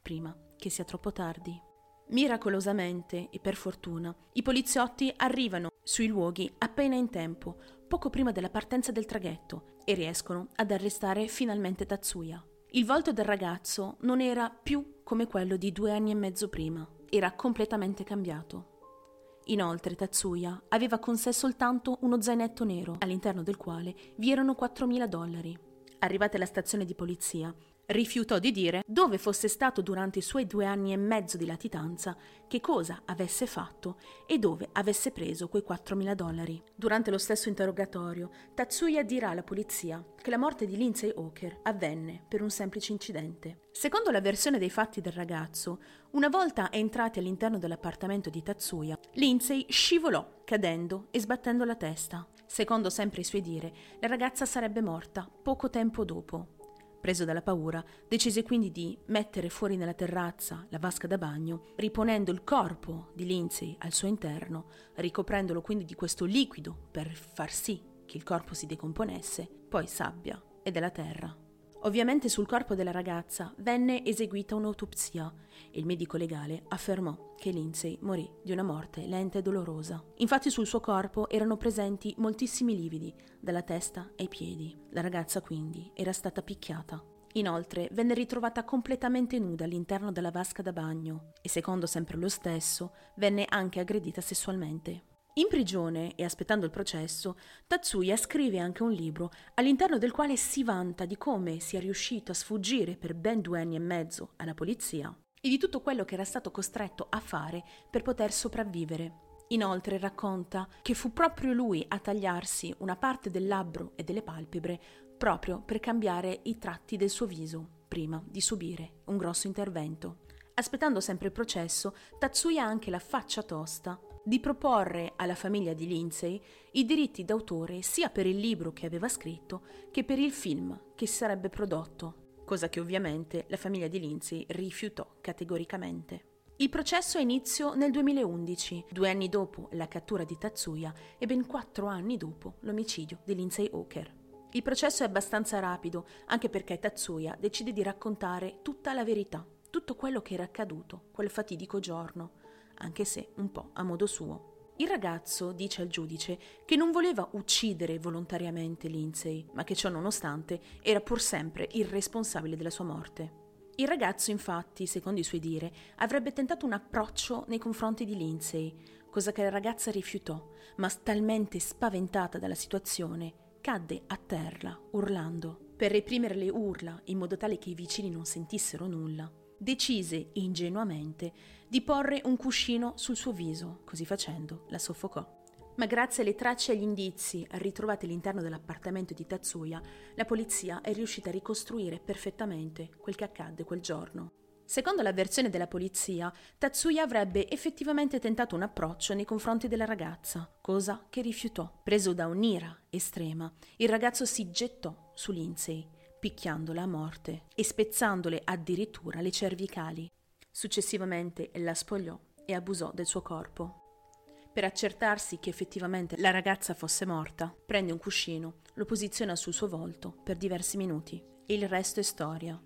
prima 0.00 0.34
che 0.56 0.70
sia 0.70 0.84
troppo 0.84 1.12
tardi. 1.12 1.70
Miracolosamente 2.12 3.28
e 3.30 3.38
per 3.40 3.56
fortuna, 3.56 4.14
i 4.34 4.42
poliziotti 4.42 5.10
arrivano 5.16 5.70
sui 5.82 6.08
luoghi 6.08 6.52
appena 6.58 6.94
in 6.94 7.08
tempo, 7.08 7.56
poco 7.88 8.10
prima 8.10 8.32
della 8.32 8.50
partenza 8.50 8.92
del 8.92 9.06
traghetto, 9.06 9.78
e 9.84 9.94
riescono 9.94 10.48
ad 10.56 10.70
arrestare 10.70 11.26
finalmente 11.26 11.86
Tatsuya. 11.86 12.44
Il 12.72 12.84
volto 12.84 13.12
del 13.12 13.24
ragazzo 13.24 13.96
non 14.00 14.20
era 14.20 14.50
più 14.50 15.00
come 15.02 15.26
quello 15.26 15.56
di 15.56 15.72
due 15.72 15.92
anni 15.92 16.10
e 16.10 16.14
mezzo 16.14 16.50
prima, 16.50 16.86
era 17.08 17.32
completamente 17.32 18.04
cambiato. 18.04 19.40
Inoltre 19.46 19.94
Tatsuya 19.94 20.64
aveva 20.68 20.98
con 20.98 21.16
sé 21.16 21.32
soltanto 21.32 21.96
uno 22.02 22.20
zainetto 22.20 22.64
nero, 22.64 22.96
all'interno 22.98 23.42
del 23.42 23.56
quale 23.56 23.94
vi 24.16 24.30
erano 24.30 24.54
4.000 24.58 25.06
dollari 25.06 25.58
arrivata 26.02 26.36
alla 26.36 26.46
stazione 26.46 26.84
di 26.84 26.94
polizia, 26.94 27.54
rifiutò 27.92 28.38
di 28.38 28.50
dire 28.50 28.82
dove 28.86 29.18
fosse 29.18 29.48
stato 29.48 29.82
durante 29.82 30.18
i 30.18 30.22
suoi 30.22 30.46
due 30.46 30.64
anni 30.64 30.92
e 30.92 30.96
mezzo 30.96 31.36
di 31.36 31.46
latitanza, 31.46 32.16
che 32.48 32.60
cosa 32.60 33.02
avesse 33.04 33.46
fatto 33.46 33.98
e 34.26 34.38
dove 34.38 34.68
avesse 34.72 35.10
preso 35.10 35.48
quei 35.48 35.64
4.000 35.66 36.14
dollari. 36.14 36.62
Durante 36.74 37.10
lo 37.10 37.18
stesso 37.18 37.48
interrogatorio, 37.48 38.30
Tatsuya 38.54 39.02
dirà 39.02 39.30
alla 39.30 39.42
polizia 39.42 40.04
che 40.20 40.30
la 40.30 40.38
morte 40.38 40.66
di 40.66 40.76
Lindsay 40.76 41.12
Hawker 41.14 41.60
avvenne 41.62 42.22
per 42.26 42.42
un 42.42 42.50
semplice 42.50 42.92
incidente. 42.92 43.60
Secondo 43.70 44.10
la 44.10 44.20
versione 44.20 44.58
dei 44.58 44.70
fatti 44.70 45.00
del 45.00 45.12
ragazzo, 45.12 45.80
una 46.12 46.28
volta 46.28 46.70
entrati 46.70 47.18
all'interno 47.18 47.58
dell'appartamento 47.58 48.30
di 48.30 48.42
Tatsuya, 48.42 48.98
Lindsay 49.14 49.64
scivolò, 49.68 50.42
cadendo 50.44 51.08
e 51.10 51.20
sbattendo 51.20 51.64
la 51.64 51.76
testa. 51.76 52.26
Secondo 52.46 52.90
sempre 52.90 53.22
i 53.22 53.24
suoi 53.24 53.40
dire, 53.40 53.72
la 54.00 54.08
ragazza 54.08 54.44
sarebbe 54.44 54.82
morta 54.82 55.26
poco 55.42 55.70
tempo 55.70 56.04
dopo. 56.04 56.60
Preso 57.02 57.24
dalla 57.24 57.42
paura, 57.42 57.84
decise 58.06 58.44
quindi 58.44 58.70
di 58.70 58.96
mettere 59.06 59.48
fuori 59.48 59.76
nella 59.76 59.92
terrazza 59.92 60.64
la 60.68 60.78
vasca 60.78 61.08
da 61.08 61.18
bagno, 61.18 61.72
riponendo 61.74 62.30
il 62.30 62.44
corpo 62.44 63.10
di 63.12 63.26
Lindsay 63.26 63.74
al 63.80 63.92
suo 63.92 64.06
interno, 64.06 64.66
ricoprendolo 64.94 65.62
quindi 65.62 65.84
di 65.84 65.96
questo 65.96 66.24
liquido 66.24 66.76
per 66.92 67.08
far 67.08 67.50
sì 67.50 67.82
che 68.06 68.16
il 68.16 68.22
corpo 68.22 68.54
si 68.54 68.66
decomponesse, 68.66 69.48
poi 69.68 69.88
sabbia 69.88 70.40
e 70.62 70.70
della 70.70 70.90
terra. 70.90 71.41
Ovviamente 71.84 72.28
sul 72.28 72.46
corpo 72.46 72.76
della 72.76 72.92
ragazza 72.92 73.52
venne 73.58 74.04
eseguita 74.04 74.54
un'autopsia 74.54 75.32
e 75.72 75.80
il 75.80 75.84
medico 75.84 76.16
legale 76.16 76.62
affermò 76.68 77.34
che 77.36 77.50
Lindsay 77.50 77.98
morì 78.02 78.30
di 78.40 78.52
una 78.52 78.62
morte 78.62 79.04
lenta 79.06 79.38
e 79.38 79.42
dolorosa. 79.42 80.00
Infatti 80.18 80.48
sul 80.48 80.66
suo 80.66 80.78
corpo 80.78 81.28
erano 81.28 81.56
presenti 81.56 82.14
moltissimi 82.18 82.76
lividi, 82.76 83.12
dalla 83.40 83.62
testa 83.62 84.12
ai 84.16 84.28
piedi. 84.28 84.78
La 84.90 85.00
ragazza 85.00 85.40
quindi 85.40 85.90
era 85.92 86.12
stata 86.12 86.40
picchiata. 86.40 87.02
Inoltre 87.32 87.88
venne 87.90 88.14
ritrovata 88.14 88.62
completamente 88.62 89.40
nuda 89.40 89.64
all'interno 89.64 90.12
della 90.12 90.30
vasca 90.30 90.62
da 90.62 90.72
bagno 90.72 91.32
e, 91.42 91.48
secondo 91.48 91.86
sempre 91.86 92.16
lo 92.16 92.28
stesso, 92.28 92.92
venne 93.16 93.44
anche 93.48 93.80
aggredita 93.80 94.20
sessualmente. 94.20 95.10
In 95.36 95.46
prigione 95.48 96.14
e 96.14 96.24
aspettando 96.24 96.66
il 96.66 96.70
processo, 96.70 97.38
Tatsuya 97.66 98.18
scrive 98.18 98.58
anche 98.58 98.82
un 98.82 98.92
libro 98.92 99.30
all'interno 99.54 99.96
del 99.96 100.10
quale 100.10 100.36
si 100.36 100.62
vanta 100.62 101.06
di 101.06 101.16
come 101.16 101.58
sia 101.58 101.80
riuscito 101.80 102.32
a 102.32 102.34
sfuggire 102.34 102.98
per 102.98 103.14
ben 103.14 103.40
due 103.40 103.58
anni 103.58 103.76
e 103.76 103.78
mezzo 103.78 104.32
alla 104.36 104.52
polizia 104.52 105.10
e 105.40 105.48
di 105.48 105.56
tutto 105.56 105.80
quello 105.80 106.04
che 106.04 106.14
era 106.14 106.24
stato 106.24 106.50
costretto 106.50 107.06
a 107.08 107.18
fare 107.18 107.64
per 107.88 108.02
poter 108.02 108.30
sopravvivere. 108.30 109.20
Inoltre 109.48 109.96
racconta 109.96 110.68
che 110.82 110.92
fu 110.92 111.14
proprio 111.14 111.54
lui 111.54 111.82
a 111.88 111.98
tagliarsi 111.98 112.74
una 112.80 112.96
parte 112.96 113.30
del 113.30 113.46
labbro 113.46 113.92
e 113.96 114.04
delle 114.04 114.22
palpebre 114.22 114.78
proprio 115.16 115.62
per 115.62 115.80
cambiare 115.80 116.40
i 116.42 116.58
tratti 116.58 116.98
del 116.98 117.08
suo 117.08 117.24
viso 117.24 117.84
prima 117.88 118.22
di 118.22 118.42
subire 118.42 119.00
un 119.06 119.16
grosso 119.16 119.46
intervento. 119.46 120.24
Aspettando 120.54 121.00
sempre 121.00 121.28
il 121.28 121.32
processo, 121.32 121.94
Tatsuya 122.18 122.64
ha 122.64 122.66
anche 122.66 122.90
la 122.90 122.98
faccia 122.98 123.42
tosta 123.42 123.98
di 124.24 124.38
proporre 124.38 125.14
alla 125.16 125.34
famiglia 125.34 125.72
di 125.72 125.86
Lindsay 125.86 126.40
i 126.72 126.84
diritti 126.84 127.24
d'autore 127.24 127.82
sia 127.82 128.08
per 128.08 128.26
il 128.26 128.38
libro 128.38 128.72
che 128.72 128.86
aveva 128.86 129.08
scritto 129.08 129.62
che 129.90 130.04
per 130.04 130.18
il 130.18 130.30
film 130.30 130.78
che 130.94 131.06
si 131.06 131.16
sarebbe 131.16 131.48
prodotto, 131.48 132.40
cosa 132.44 132.68
che 132.68 132.80
ovviamente 132.80 133.46
la 133.48 133.56
famiglia 133.56 133.88
di 133.88 133.98
Lindsay 133.98 134.44
rifiutò 134.48 135.16
categoricamente. 135.20 136.30
Il 136.56 136.68
processo 136.68 137.18
ha 137.18 137.20
inizio 137.20 137.74
nel 137.74 137.90
2011, 137.90 138.84
due 138.90 139.10
anni 139.10 139.28
dopo 139.28 139.68
la 139.72 139.88
cattura 139.88 140.22
di 140.22 140.38
Tatsuya 140.38 140.92
e 141.18 141.26
ben 141.26 141.46
quattro 141.46 141.86
anni 141.86 142.16
dopo 142.16 142.58
l'omicidio 142.60 143.18
di 143.24 143.34
Lindsay 143.34 143.68
Hawker. 143.72 144.20
Il 144.52 144.62
processo 144.62 145.02
è 145.02 145.06
abbastanza 145.06 145.58
rapido, 145.58 146.06
anche 146.26 146.48
perché 146.50 146.78
Tatsuya 146.78 147.36
decide 147.40 147.72
di 147.72 147.82
raccontare 147.82 148.58
tutta 148.62 148.92
la 148.92 149.02
verità, 149.02 149.44
tutto 149.70 149.96
quello 149.96 150.20
che 150.20 150.34
era 150.34 150.44
accaduto 150.44 151.08
quel 151.10 151.30
fatidico 151.30 151.80
giorno, 151.80 152.41
anche 152.76 153.04
se 153.04 153.32
un 153.36 153.50
po' 153.50 153.70
a 153.72 153.82
modo 153.82 154.06
suo. 154.06 154.50
Il 154.76 154.88
ragazzo 154.88 155.52
dice 155.52 155.82
al 155.82 155.88
giudice 155.88 156.38
che 156.64 156.76
non 156.76 156.90
voleva 156.90 157.28
uccidere 157.32 157.98
volontariamente 157.98 158.88
Lindsay, 158.88 159.46
ma 159.52 159.64
che 159.64 159.74
ciò 159.74 159.88
nonostante 159.88 160.60
era 160.82 161.00
pur 161.00 161.20
sempre 161.20 161.68
il 161.72 161.84
responsabile 161.84 162.56
della 162.56 162.70
sua 162.70 162.84
morte. 162.84 163.40
Il 163.76 163.86
ragazzo, 163.86 164.30
infatti, 164.30 164.86
secondo 164.86 165.20
i 165.20 165.24
suoi 165.24 165.40
dire, 165.40 165.72
avrebbe 165.96 166.32
tentato 166.32 166.66
un 166.66 166.72
approccio 166.72 167.44
nei 167.48 167.58
confronti 167.58 168.04
di 168.04 168.16
Lindsay, 168.16 168.74
cosa 169.08 169.32
che 169.32 169.42
la 169.42 169.50
ragazza 169.50 169.90
rifiutò, 169.90 170.50
ma 170.76 170.88
talmente 170.88 171.58
spaventata 171.58 172.38
dalla 172.38 172.54
situazione 172.54 173.34
cadde 173.60 174.02
a 174.08 174.16
terra, 174.16 174.78
urlando. 174.90 175.58
Per 175.76 175.90
reprimere 175.90 176.34
le 176.34 176.50
urla, 176.50 177.00
in 177.04 177.18
modo 177.18 177.36
tale 177.36 177.58
che 177.58 177.70
i 177.70 177.74
vicini 177.74 178.10
non 178.10 178.24
sentissero 178.24 178.86
nulla, 178.86 179.30
decise 179.62 180.30
ingenuamente 180.34 181.32
di 181.68 181.80
porre 181.82 182.20
un 182.24 182.36
cuscino 182.36 182.94
sul 182.96 183.16
suo 183.16 183.32
viso, 183.32 183.80
così 183.84 184.04
facendo 184.04 184.64
la 184.68 184.78
soffocò. 184.78 185.40
Ma 185.76 185.86
grazie 185.86 186.22
alle 186.22 186.34
tracce 186.34 186.72
e 186.72 186.74
agli 186.74 186.82
indizi 186.82 187.46
ritrovati 187.52 188.04
all'interno 188.04 188.42
dell'appartamento 188.42 189.14
di 189.14 189.24
Tatsuya, 189.24 189.80
la 190.16 190.24
polizia 190.24 190.80
è 190.82 190.92
riuscita 190.92 191.30
a 191.30 191.32
ricostruire 191.32 191.98
perfettamente 191.98 192.90
quel 192.98 193.14
che 193.14 193.24
accadde 193.24 193.64
quel 193.64 193.80
giorno. 193.80 194.32
Secondo 194.64 195.02
la 195.02 195.12
versione 195.12 195.48
della 195.48 195.66
polizia, 195.66 196.32
Tatsuya 196.58 197.02
avrebbe 197.02 197.48
effettivamente 197.50 198.18
tentato 198.18 198.54
un 198.54 198.62
approccio 198.62 199.14
nei 199.14 199.24
confronti 199.24 199.68
della 199.68 199.84
ragazza, 199.84 200.50
cosa 200.60 201.06
che 201.08 201.22
rifiutò. 201.22 201.80
Preso 201.82 202.12
da 202.12 202.26
un'ira 202.26 202.84
estrema, 202.90 203.52
il 203.76 203.88
ragazzo 203.88 204.24
si 204.24 204.50
gettò 204.50 205.10
su 205.14 205.32
Lindsay, 205.32 205.86
picchiandola 206.22 206.82
a 206.82 206.86
morte 206.86 207.46
e 207.52 207.64
spezzandole 207.64 208.42
addirittura 208.44 209.20
le 209.20 209.32
cervicali. 209.32 210.08
Successivamente 210.48 211.50
la 211.54 211.74
spogliò 211.74 212.16
e 212.44 212.54
abusò 212.54 212.92
del 212.94 213.06
suo 213.06 213.22
corpo. 213.22 214.04
Per 214.52 214.62
accertarsi 214.62 215.40
che 215.40 215.50
effettivamente 215.50 216.16
la 216.18 216.30
ragazza 216.30 216.74
fosse 216.74 217.04
morta, 217.06 217.52
prende 217.66 217.90
un 217.90 217.98
cuscino, 217.98 218.58
lo 218.74 218.84
posiziona 218.84 219.34
sul 219.34 219.52
suo 219.52 219.66
volto 219.66 220.14
per 220.22 220.36
diversi 220.36 220.76
minuti 220.76 221.20
il 221.46 221.68
resto 221.68 221.98
è 221.98 222.04
storia. 222.04 222.56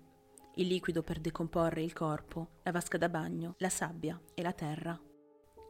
il 0.57 0.67
liquido 0.67 1.01
per 1.01 1.19
decomporre 1.19 1.81
il 1.81 1.93
corpo, 1.93 2.59
la 2.61 2.71
vasca 2.71 2.99
da 2.99 3.09
bagno, 3.09 3.55
la 3.57 3.69
sabbia 3.69 4.21
e 4.35 4.43
la 4.43 4.53
terra. 4.53 4.99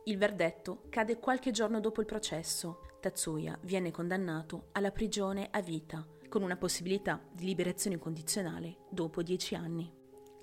Il 0.04 0.18
verdetto 0.18 0.84
cade 0.90 1.20
qualche 1.20 1.52
giorno 1.52 1.80
dopo 1.80 2.02
il 2.02 2.06
processo. 2.06 2.82
Tatsuya 3.00 3.58
viene 3.62 3.92
condannato 3.92 4.70
alla 4.74 4.92
prigione 4.92 5.48
a 5.52 5.62
vita, 5.62 6.06
con 6.28 6.42
una 6.42 6.58
possibilità 6.58 7.22
di 7.32 7.46
liberazione 7.46 7.98
condizionale 7.98 8.78
dopo 8.90 9.24
dieci 9.24 9.56
anni. 9.56 9.92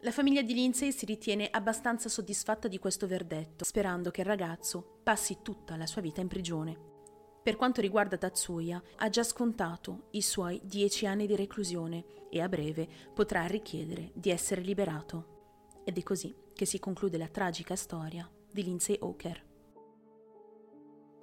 La 0.03 0.11
famiglia 0.11 0.43
di 0.43 0.53
Lindsay 0.53 0.93
si 0.93 1.07
ritiene 1.07 1.49
abbastanza 1.51 2.09
soddisfatta 2.09 2.69
di 2.69 2.79
questo 2.79 3.07
verdetto, 3.07 3.65
sperando 3.65 4.11
che 4.11 4.21
il 4.21 4.27
ragazzo 4.27 5.01
passi 5.03 5.39
tutta 5.43 5.77
la 5.77 5.87
sua 5.87 6.03
vita 6.03 6.21
in 6.21 6.29
prigione. 6.29 6.93
Per 7.43 7.57
quanto 7.57 7.81
riguarda 7.81 8.19
Tatsuya, 8.19 8.83
ha 8.97 9.09
già 9.09 9.23
scontato 9.23 10.09
i 10.11 10.23
suoi 10.23 10.61
dieci 10.65 11.07
anni 11.07 11.27
di 11.27 11.37
reclusione 11.37 12.05
e 12.31 12.41
a 12.41 12.49
breve 12.49 12.89
potrà 13.13 13.47
richiedere 13.47 14.11
di 14.15 14.31
essere 14.31 14.61
liberato. 14.61 15.83
Ed 15.85 15.99
è 15.99 16.03
così 16.03 16.35
che 16.55 16.65
si 16.65 16.79
conclude 16.79 17.19
la 17.19 17.29
tragica 17.29 17.77
storia 17.77 18.31
di 18.51 18.63
Lindsay 18.63 18.97
Oker. 19.01 19.44